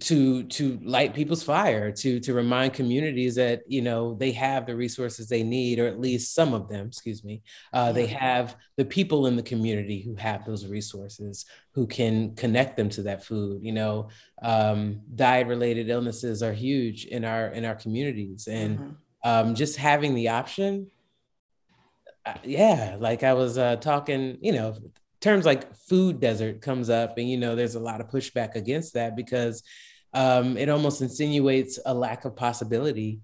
to 0.00 0.44
to 0.44 0.78
light 0.82 1.12
people's 1.12 1.42
fire 1.42 1.92
to 1.92 2.18
to 2.18 2.32
remind 2.32 2.72
communities 2.72 3.34
that 3.34 3.60
you 3.66 3.82
know 3.82 4.14
they 4.14 4.32
have 4.32 4.64
the 4.64 4.74
resources 4.74 5.28
they 5.28 5.42
need 5.42 5.78
or 5.78 5.86
at 5.86 6.00
least 6.00 6.34
some 6.34 6.54
of 6.54 6.68
them 6.68 6.86
excuse 6.86 7.22
me. 7.22 7.42
Uh, 7.74 7.92
they 7.92 8.06
have 8.06 8.56
the 8.76 8.84
people 8.84 9.26
in 9.26 9.36
the 9.36 9.42
community 9.42 10.00
who 10.00 10.14
have 10.14 10.46
those 10.46 10.66
resources 10.66 11.44
who 11.74 11.86
can 11.86 12.34
connect 12.36 12.76
them 12.76 12.88
to 12.88 13.02
that 13.02 13.24
food 13.24 13.62
you 13.62 13.72
know. 13.72 14.08
Um, 14.42 15.02
diet 15.14 15.46
related 15.46 15.88
illnesses 15.88 16.42
are 16.42 16.52
huge 16.52 17.04
in 17.04 17.24
our 17.24 17.48
in 17.48 17.64
our 17.64 17.74
communities 17.74 18.48
and 18.48 18.78
mm-hmm. 18.78 19.28
um, 19.28 19.54
just 19.54 19.76
having 19.76 20.14
the 20.14 20.28
option 20.28 20.90
uh, 22.24 22.34
yeah 22.42 22.96
like 22.98 23.22
i 23.22 23.34
was 23.34 23.58
uh, 23.58 23.76
talking 23.76 24.38
you 24.40 24.52
know 24.52 24.74
terms 25.22 25.46
like 25.46 25.74
food 25.74 26.20
desert 26.20 26.60
comes 26.60 26.90
up 26.90 27.16
and 27.16 27.30
you 27.30 27.38
know 27.38 27.54
there's 27.54 27.76
a 27.76 27.80
lot 27.80 28.00
of 28.00 28.08
pushback 28.08 28.56
against 28.56 28.94
that 28.94 29.16
because 29.16 29.62
um, 30.12 30.58
it 30.58 30.68
almost 30.68 31.00
insinuates 31.00 31.78
a 31.86 31.94
lack 31.94 32.26
of 32.26 32.36
possibility. 32.36 33.20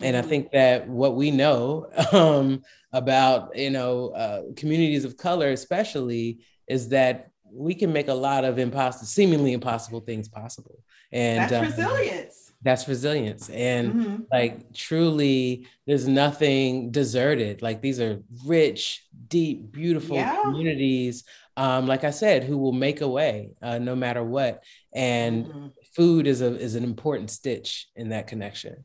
And 0.00 0.16
i 0.16 0.20
mm-hmm. 0.20 0.28
think 0.28 0.52
that 0.52 0.88
what 0.88 1.16
we 1.16 1.30
know 1.30 1.88
um, 2.12 2.62
about 2.92 3.56
you 3.56 3.70
know 3.70 4.10
uh, 4.10 4.42
communities 4.56 5.04
of 5.04 5.16
color 5.16 5.50
especially 5.50 6.40
is 6.68 6.90
that 6.90 7.30
we 7.50 7.74
can 7.74 7.92
make 7.92 8.08
a 8.08 8.14
lot 8.14 8.44
of 8.44 8.58
impossible 8.58 9.06
seemingly 9.06 9.54
impossible 9.54 10.00
things 10.00 10.28
possible. 10.28 10.84
And 11.10 11.50
that's 11.50 11.52
um, 11.52 11.64
resilience 11.64 12.47
that's 12.62 12.88
resilience 12.88 13.48
and 13.50 13.94
mm-hmm. 13.94 14.22
like 14.32 14.72
truly 14.74 15.66
there's 15.86 16.08
nothing 16.08 16.90
deserted 16.90 17.62
like 17.62 17.80
these 17.80 18.00
are 18.00 18.20
rich 18.44 19.06
deep 19.28 19.70
beautiful 19.70 20.16
yeah. 20.16 20.42
communities 20.42 21.24
um, 21.56 21.86
like 21.86 22.02
i 22.02 22.10
said 22.10 22.42
who 22.42 22.58
will 22.58 22.72
make 22.72 23.00
a 23.00 23.08
way 23.08 23.50
uh, 23.62 23.78
no 23.78 23.94
matter 23.94 24.24
what 24.24 24.64
and 24.92 25.46
mm-hmm. 25.46 25.66
food 25.94 26.26
is 26.26 26.40
a 26.40 26.58
is 26.58 26.74
an 26.74 26.82
important 26.82 27.30
stitch 27.30 27.88
in 27.94 28.08
that 28.08 28.26
connection 28.26 28.84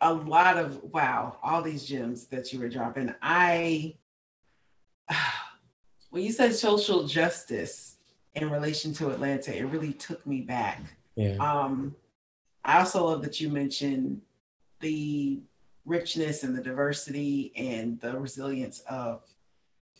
a 0.00 0.12
lot 0.12 0.56
of 0.56 0.82
wow 0.84 1.36
all 1.42 1.60
these 1.60 1.84
gems 1.84 2.26
that 2.26 2.52
you 2.52 2.58
were 2.58 2.70
dropping 2.70 3.14
i 3.20 3.94
when 6.10 6.22
you 6.22 6.32
said 6.32 6.54
social 6.54 7.06
justice 7.06 7.98
in 8.34 8.50
relation 8.50 8.94
to 8.94 9.10
atlanta 9.10 9.54
it 9.54 9.64
really 9.64 9.92
took 9.92 10.26
me 10.26 10.40
back 10.40 10.80
yeah. 11.16 11.36
Um, 11.36 11.94
I 12.64 12.78
also 12.78 13.06
love 13.06 13.22
that 13.22 13.40
you 13.40 13.48
mentioned 13.48 14.20
the 14.80 15.40
richness 15.84 16.44
and 16.44 16.56
the 16.56 16.62
diversity 16.62 17.52
and 17.56 18.00
the 18.00 18.18
resilience 18.18 18.80
of 18.88 19.22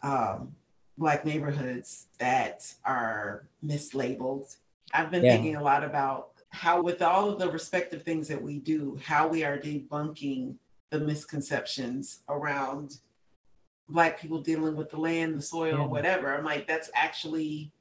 um, 0.03 0.55
Black 0.99 1.25
neighborhoods 1.25 2.07
that 2.19 2.73
are 2.85 3.47
mislabeled. 3.65 4.57
I've 4.95 5.11
been 5.11 5.25
yeah. 5.25 5.33
thinking 5.33 5.57
a 5.57 5.63
lot 5.63 5.85
about 5.85 6.29
how, 6.51 6.83
with 6.83 7.03
all 7.03 7.31
of 7.31 7.39
the 7.39 7.51
respective 7.51 8.03
things 8.03 8.29
that 8.29 8.41
we 8.41 8.59
do, 8.59 8.99
how 9.03 9.27
we 9.27 9.43
are 9.43 9.59
debunking 9.59 10.55
the 10.91 11.01
misconceptions 11.01 12.21
around 12.29 12.99
Black 13.89 14.21
people 14.21 14.41
dealing 14.41 14.77
with 14.77 14.91
the 14.91 15.01
land, 15.01 15.37
the 15.37 15.43
soil, 15.43 15.79
yeah. 15.79 15.87
whatever. 15.87 16.35
I'm 16.35 16.45
like, 16.45 16.67
that's 16.67 16.91
actually 16.95 17.73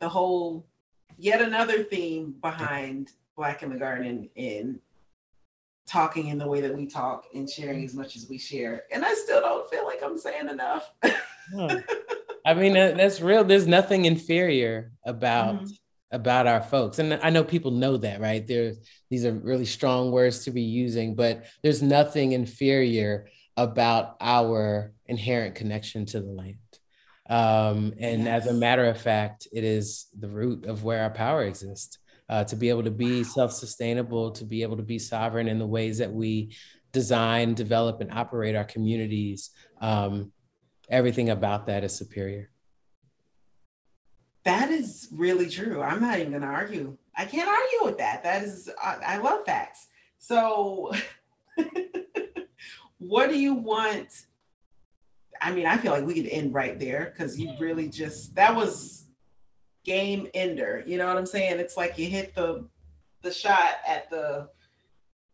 the 0.00 0.08
whole 0.08 0.66
yet 1.18 1.40
another 1.40 1.82
theme 1.82 2.34
behind 2.40 3.10
Black 3.36 3.62
in 3.62 3.70
the 3.70 3.78
Garden 3.78 4.28
in 4.34 4.80
talking 5.86 6.28
in 6.28 6.38
the 6.38 6.46
way 6.46 6.60
that 6.60 6.74
we 6.74 6.86
talk 6.86 7.26
and 7.34 7.48
sharing 7.48 7.84
as 7.84 7.94
much 7.94 8.16
as 8.16 8.28
we 8.28 8.38
share. 8.38 8.84
And 8.90 9.04
I 9.04 9.14
still 9.14 9.40
don't 9.40 9.68
feel 9.70 9.84
like 9.84 10.02
I'm 10.02 10.18
saying 10.18 10.48
enough. 10.48 10.90
I 12.46 12.54
mean, 12.54 12.74
that's 12.74 13.20
real. 13.20 13.44
There's 13.44 13.66
nothing 13.66 14.04
inferior 14.04 14.92
about 15.04 15.56
mm-hmm. 15.56 15.72
about 16.10 16.46
our 16.46 16.62
folks, 16.62 16.98
and 16.98 17.14
I 17.22 17.30
know 17.30 17.44
people 17.44 17.70
know 17.70 17.96
that, 17.98 18.20
right? 18.20 18.46
There's 18.46 18.78
these 19.10 19.24
are 19.24 19.32
really 19.32 19.64
strong 19.64 20.10
words 20.10 20.44
to 20.44 20.50
be 20.50 20.62
using, 20.62 21.14
but 21.14 21.44
there's 21.62 21.82
nothing 21.82 22.32
inferior 22.32 23.28
about 23.56 24.16
our 24.20 24.92
inherent 25.06 25.54
connection 25.54 26.04
to 26.06 26.20
the 26.20 26.30
land. 26.30 26.56
Um, 27.28 27.94
and 27.98 28.24
yes. 28.24 28.44
as 28.44 28.50
a 28.50 28.54
matter 28.54 28.84
of 28.84 29.00
fact, 29.00 29.48
it 29.52 29.64
is 29.64 30.06
the 30.18 30.28
root 30.28 30.66
of 30.66 30.84
where 30.84 31.02
our 31.02 31.10
power 31.10 31.44
exists. 31.44 31.98
Uh, 32.26 32.42
to 32.42 32.56
be 32.56 32.70
able 32.70 32.82
to 32.82 32.90
be 32.90 33.22
self-sustainable, 33.22 34.30
to 34.30 34.46
be 34.46 34.62
able 34.62 34.78
to 34.78 34.82
be 34.82 34.98
sovereign 34.98 35.46
in 35.46 35.58
the 35.58 35.66
ways 35.66 35.98
that 35.98 36.10
we 36.10 36.54
design, 36.90 37.52
develop, 37.52 38.00
and 38.00 38.10
operate 38.12 38.54
our 38.54 38.64
communities. 38.64 39.50
Um, 39.82 40.32
everything 40.88 41.28
about 41.28 41.66
that 41.66 41.84
is 41.84 41.94
superior. 41.94 42.50
That 44.44 44.70
is 44.70 45.08
really 45.12 45.50
true. 45.50 45.82
I'm 45.82 46.00
not 46.00 46.18
even 46.18 46.30
going 46.30 46.42
to 46.42 46.48
argue. 46.48 46.96
I 47.16 47.26
can't 47.26 47.48
argue 47.48 47.84
with 47.84 47.98
that. 47.98 48.22
That 48.22 48.42
is, 48.42 48.70
I, 48.82 48.96
I 49.06 49.16
love 49.18 49.44
facts. 49.44 49.86
So, 50.18 50.92
what 52.98 53.28
do 53.28 53.38
you 53.38 53.54
want 53.54 54.08
I 55.44 55.52
mean, 55.52 55.66
I 55.66 55.76
feel 55.76 55.92
like 55.92 56.06
we 56.06 56.14
could 56.14 56.26
end 56.26 56.54
right 56.54 56.80
there 56.80 57.12
because 57.12 57.38
you 57.38 57.52
really 57.60 57.88
just 57.88 58.34
that 58.36 58.56
was 58.56 59.06
game 59.84 60.26
ender. 60.32 60.82
You 60.86 60.96
know 60.96 61.06
what 61.06 61.18
I'm 61.18 61.26
saying? 61.26 61.60
It's 61.60 61.76
like 61.76 61.98
you 61.98 62.06
hit 62.06 62.34
the 62.34 62.66
the 63.22 63.30
shot 63.30 63.74
at 63.86 64.08
the 64.08 64.48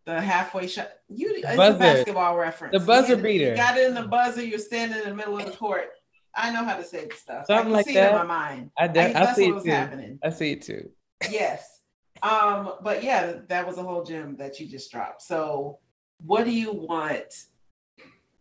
the 0.06 0.20
halfway 0.20 0.66
shot. 0.66 0.90
You 1.08 1.34
it's 1.36 1.46
a 1.46 1.78
basketball 1.78 2.36
reference. 2.36 2.72
The 2.72 2.84
buzzer 2.84 3.14
you 3.14 3.22
beater. 3.22 3.50
You 3.50 3.56
got 3.56 3.76
it 3.78 3.86
in 3.86 3.94
the 3.94 4.08
buzzer. 4.08 4.42
You're 4.42 4.58
standing 4.58 4.98
in 4.98 5.10
the 5.10 5.14
middle 5.14 5.38
of 5.38 5.46
the 5.46 5.52
court. 5.52 5.90
I 6.34 6.50
know 6.50 6.64
how 6.64 6.76
to 6.76 6.84
say 6.84 7.06
the 7.06 7.14
stuff. 7.14 7.46
Something 7.46 7.72
like 7.72 7.86
that. 7.86 8.10
in 8.10 8.18
my 8.18 8.24
mind. 8.24 8.70
I, 8.76 8.88
de- 8.88 9.16
I, 9.16 9.30
I 9.30 9.32
see 9.32 9.46
it 9.48 9.62
too. 9.62 9.70
Happening. 9.70 10.18
I 10.24 10.30
see 10.30 10.52
it 10.52 10.62
too. 10.62 10.90
yes. 11.30 11.82
Um, 12.22 12.72
but 12.82 13.04
yeah, 13.04 13.34
that 13.48 13.64
was 13.66 13.78
a 13.78 13.82
whole 13.82 14.02
gem 14.04 14.36
that 14.38 14.58
you 14.58 14.66
just 14.66 14.90
dropped. 14.90 15.22
So, 15.22 15.78
what 16.24 16.44
do 16.44 16.50
you 16.50 16.72
want 16.72 17.32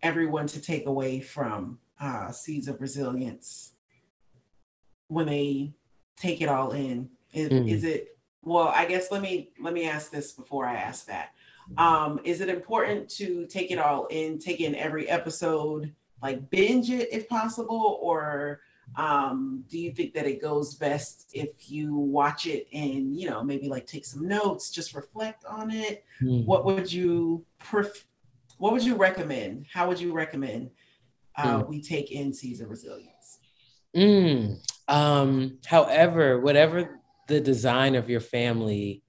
everyone 0.02 0.48
to 0.48 0.62
take 0.62 0.86
away 0.86 1.20
from 1.20 1.80
uh, 2.00 2.32
Seeds 2.32 2.68
of 2.68 2.82
Resilience 2.82 3.74
when 5.08 5.26
they 5.26 5.74
take 6.18 6.42
it 6.42 6.50
all 6.50 6.72
in? 6.72 7.10
Is, 7.34 7.50
mm. 7.50 7.70
is 7.70 7.84
it 7.84 8.18
well? 8.44 8.70
I 8.70 8.86
guess 8.86 9.12
let 9.12 9.22
me 9.22 9.52
let 9.60 9.74
me 9.74 9.88
ask 9.88 10.12
this 10.12 10.32
before 10.32 10.66
I 10.66 10.76
ask 10.76 11.06
that. 11.08 11.32
Um, 11.78 12.20
is 12.24 12.42
it 12.42 12.50
important 12.50 13.10
to 13.12 13.46
take 13.46 13.70
it 13.70 13.78
all 13.78 14.08
in, 14.08 14.40
take 14.40 14.60
in 14.60 14.74
every 14.74 15.08
episode, 15.08 15.94
like 16.22 16.50
binge 16.50 16.90
it 16.90 17.10
if 17.12 17.30
possible, 17.30 18.00
or 18.02 18.62
um, 18.96 19.64
do 19.70 19.78
you 19.78 19.92
think 19.92 20.14
that 20.16 20.26
it 20.26 20.42
goes 20.42 20.74
best 20.76 21.30
if 21.34 21.70
you 21.70 21.96
watch 21.96 22.48
it 22.48 22.68
and 22.74 23.16
you 23.16 23.30
know 23.30 23.44
maybe 23.44 23.70
like 23.70 23.86
take 23.86 24.06
some 24.06 24.28
notes, 24.28 24.72
just 24.72 24.96
reflect 24.96 25.46
on 25.46 25.72
it? 25.72 26.06
Mm. 26.22 26.46
What 26.46 26.66
would 26.66 26.92
you 26.92 27.46
pref- 27.60 28.08
what 28.60 28.74
would 28.74 28.84
you 28.84 28.96
recommend? 28.96 29.66
How 29.74 29.88
would 29.88 30.00
you 30.00 30.14
recommend 30.14 30.70
uh, 31.38 31.64
mm. 31.64 31.70
we 31.70 31.82
take 31.82 32.12
in 32.12 32.34
Seeds 32.34 32.60
of 32.60 32.70
Resilience? 32.70 33.40
Mm. 33.96 34.58
Um, 34.88 35.58
however, 35.66 36.40
whatever 36.40 37.00
the 37.28 37.40
design 37.40 37.96
of 37.96 38.10
your 38.10 38.20
family, 38.20 39.02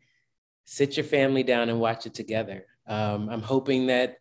sit 0.64 0.96
your 0.96 1.04
family 1.04 1.42
down 1.42 1.68
and 1.68 1.80
watch 1.80 2.06
it 2.06 2.14
together. 2.14 2.64
Um, 2.86 3.28
I'm 3.28 3.42
hoping 3.42 3.88
that 3.88 4.18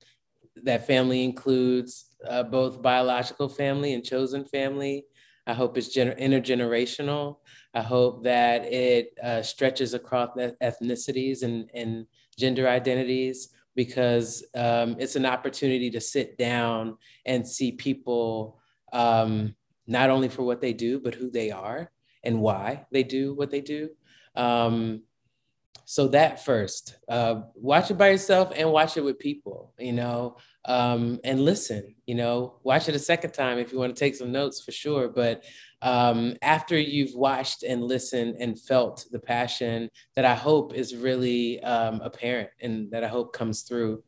that 0.64 0.88
family 0.88 1.24
includes 1.24 2.08
uh, 2.28 2.44
both 2.44 2.82
biological 2.82 3.48
family 3.48 3.94
and 3.94 4.04
chosen 4.04 4.44
family. 4.46 5.06
I 5.46 5.54
hope 5.54 5.78
it's 5.78 5.96
gener- 5.96 6.20
intergenerational. 6.20 7.38
I 7.74 7.82
hope 7.82 8.24
that 8.24 8.66
it 8.66 9.12
uh, 9.24 9.42
stretches 9.44 9.94
across 9.94 10.30
ethnicities 10.36 11.44
and, 11.44 11.70
and 11.74 12.08
gender 12.38 12.68
identities 12.68 13.50
because 13.80 14.44
um, 14.56 14.98
it's 15.00 15.16
an 15.16 15.26
opportunity 15.26 15.90
to 15.90 16.02
sit 16.02 16.38
down 16.38 16.98
and 17.26 17.48
see 17.48 17.72
people 17.72 18.60
um, 18.92 19.56
not 19.88 20.10
only 20.10 20.28
for 20.28 20.44
what 20.44 20.60
they 20.60 20.74
do, 20.74 21.00
but 21.00 21.16
who 21.16 21.30
they 21.30 21.50
are 21.50 21.90
and 22.22 22.42
why 22.42 22.86
they 22.92 23.04
do 23.04 23.34
what 23.34 23.52
they 23.52 23.62
do. 23.62 23.88
Um, 24.36 25.04
so 25.86 26.10
that 26.10 26.44
first, 26.44 26.98
uh, 27.08 27.44
watch 27.56 27.90
it 27.90 27.98
by 27.98 28.10
yourself 28.10 28.52
and 28.54 28.70
watch 28.70 28.98
it 28.98 29.04
with 29.06 29.18
people, 29.18 29.74
you 29.80 29.94
know, 29.94 30.36
um, 30.66 31.22
and 31.24 31.40
listen, 31.40 31.96
you 32.06 32.16
know, 32.16 32.60
watch 32.64 32.90
it 32.90 32.96
a 32.96 33.00
second 33.00 33.32
time 33.32 33.60
if 33.60 33.72
you 33.72 33.80
want 33.80 33.96
to 33.96 34.00
take 34.00 34.16
some 34.16 34.34
notes 34.34 34.62
for 34.62 34.74
sure. 34.74 35.08
But 35.08 35.46
um, 35.82 36.36
after 36.42 36.78
you've 36.78 37.16
watched 37.16 37.64
and 37.64 37.84
listened 37.84 38.36
and 38.40 38.60
felt 38.60 39.06
the 39.12 39.20
passion 39.20 39.90
that 40.16 40.26
I 40.26 40.36
hope 40.36 40.74
is 40.74 40.96
really 40.96 41.62
um, 41.64 42.02
apparent 42.02 42.50
and 42.62 42.92
that 42.92 43.04
I 43.04 43.08
hope 43.08 43.34
comes 43.34 43.62
through, 43.62 44.04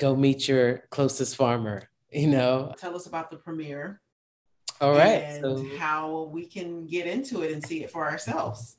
go 0.00 0.16
meet 0.16 0.48
your 0.48 0.84
closest 0.90 1.36
farmer. 1.36 1.88
You 2.10 2.28
know, 2.28 2.74
tell 2.78 2.94
us 2.94 3.06
about 3.06 3.30
the 3.30 3.36
premiere. 3.36 4.00
All 4.80 4.92
right, 4.92 5.22
and 5.22 5.42
so, 5.42 5.66
how 5.78 6.30
we 6.32 6.46
can 6.46 6.86
get 6.86 7.06
into 7.06 7.42
it 7.42 7.52
and 7.52 7.64
see 7.64 7.84
it 7.84 7.90
for 7.90 8.10
ourselves. 8.10 8.76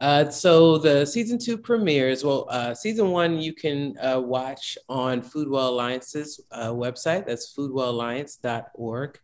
Uh, 0.00 0.28
so 0.28 0.76
the 0.76 1.06
season 1.06 1.38
two 1.38 1.56
premieres. 1.56 2.24
Well, 2.24 2.46
uh, 2.50 2.74
season 2.74 3.10
one 3.10 3.38
you 3.38 3.54
can 3.54 3.96
uh, 3.98 4.20
watch 4.20 4.76
on 4.88 5.22
Foodwell 5.22 5.68
Alliance's 5.68 6.40
uh, 6.50 6.70
website. 6.70 7.26
That's 7.26 7.56
foodwellalliance.org. 7.56 9.18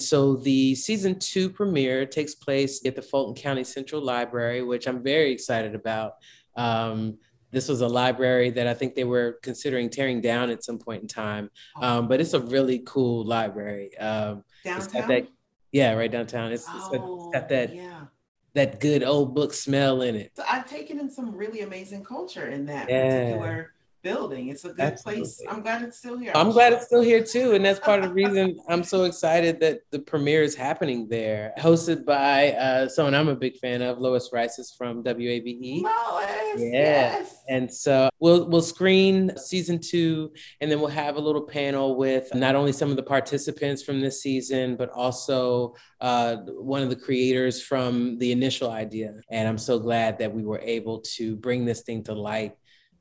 So 0.00 0.36
the 0.36 0.74
season 0.74 1.18
two 1.18 1.48
premiere 1.48 2.04
takes 2.06 2.34
place 2.34 2.84
at 2.84 2.96
the 2.96 3.02
Fulton 3.02 3.34
County 3.40 3.64
Central 3.64 4.02
Library, 4.02 4.62
which 4.62 4.86
I'm 4.86 5.02
very 5.02 5.30
excited 5.32 5.74
about. 5.74 6.14
Um, 6.56 7.18
this 7.50 7.68
was 7.68 7.80
a 7.82 7.86
library 7.88 8.50
that 8.50 8.66
I 8.66 8.74
think 8.74 8.96
they 8.96 9.04
were 9.04 9.38
considering 9.42 9.88
tearing 9.88 10.20
down 10.20 10.50
at 10.50 10.64
some 10.64 10.78
point 10.78 11.02
in 11.02 11.08
time, 11.08 11.50
um, 11.80 12.08
but 12.08 12.20
it's 12.20 12.34
a 12.34 12.40
really 12.40 12.82
cool 12.84 13.24
library. 13.24 13.96
Um, 13.98 14.42
Downtown? 14.64 15.08
that, 15.08 15.28
yeah, 15.70 15.92
right 15.94 16.10
downtown. 16.10 16.50
It's, 16.50 16.66
Oh, 16.68 17.28
it's 17.30 17.36
got 17.38 17.48
that 17.50 17.74
yeah. 17.74 18.06
that 18.54 18.80
good 18.80 19.04
old 19.04 19.34
book 19.36 19.52
smell 19.54 20.02
in 20.02 20.16
it. 20.16 20.32
So 20.36 20.44
I've 20.48 20.68
taken 20.68 20.98
in 20.98 21.08
some 21.10 21.32
really 21.34 21.60
amazing 21.60 22.02
culture 22.04 22.48
in 22.48 22.66
that 22.66 22.88
Yeah. 22.88 23.02
particular 23.20 23.73
building. 24.04 24.50
It's 24.50 24.64
a 24.64 24.72
good 24.72 24.96
place. 24.96 25.42
I'm 25.48 25.62
glad 25.62 25.82
it's 25.82 25.98
still 25.98 26.16
here. 26.18 26.30
I'm 26.34 26.50
glad 26.50 26.74
it's 26.74 26.84
still 26.86 27.00
here 27.02 27.24
too, 27.24 27.54
and 27.54 27.64
that's 27.64 27.80
part 27.80 28.04
of 28.04 28.10
the 28.10 28.14
reason 28.14 28.56
I'm 28.68 28.84
so 28.84 29.04
excited 29.04 29.58
that 29.60 29.80
the 29.90 29.98
premiere 29.98 30.42
is 30.42 30.54
happening 30.54 31.08
there. 31.08 31.52
Hosted 31.58 32.04
by 32.04 32.52
uh, 32.52 32.88
someone 32.88 33.14
I'm 33.14 33.28
a 33.28 33.34
big 33.34 33.56
fan 33.56 33.82
of, 33.82 33.98
Lois 33.98 34.30
Reitzes 34.30 34.76
from 34.76 35.02
WABE. 35.02 35.82
Lois, 35.82 36.60
Yeah. 36.60 36.70
yes. 36.72 37.34
And 37.48 37.72
so 37.72 38.10
we'll 38.20 38.48
we'll 38.48 38.62
screen 38.62 39.36
season 39.36 39.80
two, 39.80 40.30
and 40.60 40.70
then 40.70 40.78
we'll 40.78 40.90
have 40.90 41.16
a 41.16 41.20
little 41.20 41.42
panel 41.42 41.96
with 41.96 42.32
not 42.34 42.54
only 42.54 42.72
some 42.72 42.90
of 42.90 42.96
the 42.96 43.02
participants 43.02 43.82
from 43.82 44.00
this 44.00 44.22
season, 44.22 44.76
but 44.76 44.90
also 44.90 45.74
uh, 46.00 46.36
one 46.36 46.82
of 46.82 46.90
the 46.90 46.96
creators 46.96 47.62
from 47.62 48.18
the 48.18 48.30
initial 48.30 48.70
idea. 48.70 49.14
And 49.30 49.48
I'm 49.48 49.58
so 49.58 49.78
glad 49.78 50.18
that 50.18 50.32
we 50.32 50.44
were 50.44 50.60
able 50.60 51.00
to 51.16 51.36
bring 51.36 51.64
this 51.64 51.80
thing 51.82 52.04
to 52.04 52.12
light. 52.12 52.52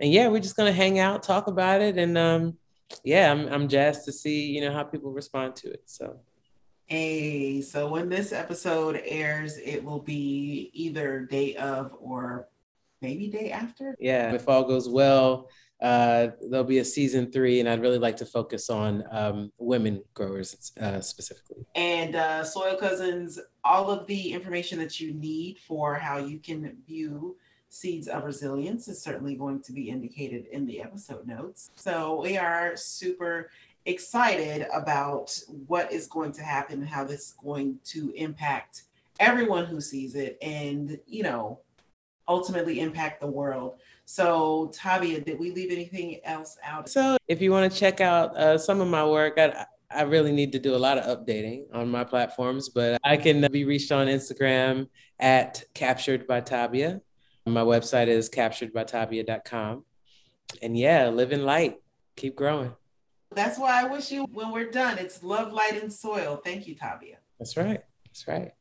And 0.04 0.12
yeah, 0.12 0.28
we're 0.28 0.41
just 0.41 0.58
gonna 0.58 0.74
hang 0.74 0.99
out, 0.99 1.24
talk 1.24 1.47
about 1.47 1.80
it, 1.82 1.97
and 1.97 2.18
um, 2.18 2.58
yeah, 3.06 3.32
I'm 3.32 3.47
I'm 3.47 3.70
jazzed 3.70 4.04
to 4.04 4.12
see 4.12 4.47
you 4.47 4.60
know 4.60 4.74
how 4.74 4.84
people 4.84 5.14
respond 5.14 5.56
to 5.56 5.72
it. 5.72 5.84
So 5.86 6.20
Hey, 6.88 7.62
so 7.62 7.88
when 7.88 8.10
this 8.10 8.34
episode 8.34 9.01
airs, 9.06 9.58
it 9.58 9.82
will 9.82 10.01
be 10.01 10.72
either 10.74 11.22
day 11.22 11.56
of 11.56 11.95
or 12.01 12.49
maybe 13.01 13.30
day 13.30 13.51
after. 13.51 13.95
yeah, 13.97 14.34
if 14.34 14.49
all 14.49 14.66
goes 14.66 14.89
well. 14.89 15.49
Uh, 15.82 16.32
there'll 16.49 16.66
be 16.66 16.80
a 16.80 16.86
season 16.86 17.32
three, 17.32 17.62
and 17.62 17.70
I'd 17.70 17.82
really 17.82 17.97
like 17.97 18.18
to 18.18 18.26
focus 18.26 18.70
on 18.70 19.06
um, 19.10 19.54
women 19.58 20.04
growers 20.14 20.74
uh, 20.82 20.99
specifically. 20.99 21.66
And 21.76 22.18
uh, 22.18 22.43
Soil 22.43 22.76
Cousins, 22.76 23.39
all 23.64 23.89
of 23.89 24.06
the 24.08 24.34
information 24.34 24.80
that 24.80 24.99
you 24.99 25.14
need 25.14 25.60
for 25.60 25.95
how 25.95 26.18
you 26.18 26.39
can 26.39 26.78
view 26.86 27.38
Seeds 27.74 28.07
of 28.07 28.24
Resilience 28.24 28.88
is 28.88 29.01
certainly 29.01 29.34
going 29.34 29.59
to 29.61 29.71
be 29.74 29.89
indicated 29.89 30.45
in 30.51 30.67
the 30.67 30.80
episode 30.80 31.26
notes. 31.26 31.71
So 31.76 32.21
we 32.21 32.38
are 32.38 32.78
super 32.78 33.49
excited 33.88 34.67
about 34.71 35.36
what 35.65 35.91
is 35.91 36.05
going 36.05 36.34
to 36.34 36.43
happen, 36.43 36.82
and 36.82 36.88
how 36.88 37.03
this 37.03 37.19
is 37.21 37.36
going 37.43 37.80
to 37.86 38.11
impact 38.15 38.84
everyone 39.19 39.65
who 39.65 39.82
sees 39.82 40.13
it, 40.13 40.38
and, 40.41 40.99
you 41.07 41.24
know, 41.24 41.59
ultimately 42.28 42.80
impact 42.80 43.21
the 43.21 43.28
world. 43.28 43.80
So, 44.05 44.71
Tavia, 44.71 45.19
did 45.21 45.39
we 45.39 45.49
leave 45.49 45.71
anything 45.71 46.19
else 46.26 46.57
out? 46.63 46.88
So 46.89 47.17
if 47.28 47.41
you 47.41 47.51
want 47.51 47.74
to 47.74 47.78
check 47.78 48.01
out 48.01 48.38
uh, 48.38 48.59
some 48.59 48.82
of 48.82 48.88
my 48.88 49.03
work, 49.03 49.39
I, 49.39 49.65
I 49.89 50.03
really 50.03 50.32
need 50.32 50.51
to 50.51 50.59
do 50.59 50.76
a 50.76 50.78
lot 50.78 50.99
of 50.99 51.05
updating 51.17 51.63
on 51.74 51.89
my 51.89 52.03
platforms, 52.03 52.69
but 52.69 52.99
I 53.03 53.17
can 53.17 53.45
be 53.51 53.65
reached 53.65 53.91
on 53.91 54.05
Instagram 54.05 54.89
at 55.19 55.63
captured 55.74 56.28
by 56.28 56.41
Tavia. 56.41 57.01
My 57.46 57.62
website 57.62 58.08
is 58.08 58.30
capturedbytavia.com. 58.30 59.84
And 60.62 60.78
yeah, 60.78 61.10
living 61.10 61.44
light. 61.44 61.78
Keep 62.16 62.36
growing. 62.36 62.74
That's 63.32 63.58
why 63.58 63.82
I 63.82 63.86
wish 63.86 64.12
you 64.12 64.26
when 64.32 64.52
we're 64.52 64.70
done. 64.70 65.00
It's 65.00 65.24
love, 65.24 65.52
light, 65.52 65.82
and 65.82 65.91
soil. 65.91 66.39
Thank 66.44 66.68
you, 66.68 66.76
Tavia. 66.76 67.18
That's 67.39 67.58
right. 67.58 67.82
That's 68.06 68.28
right. 68.28 68.52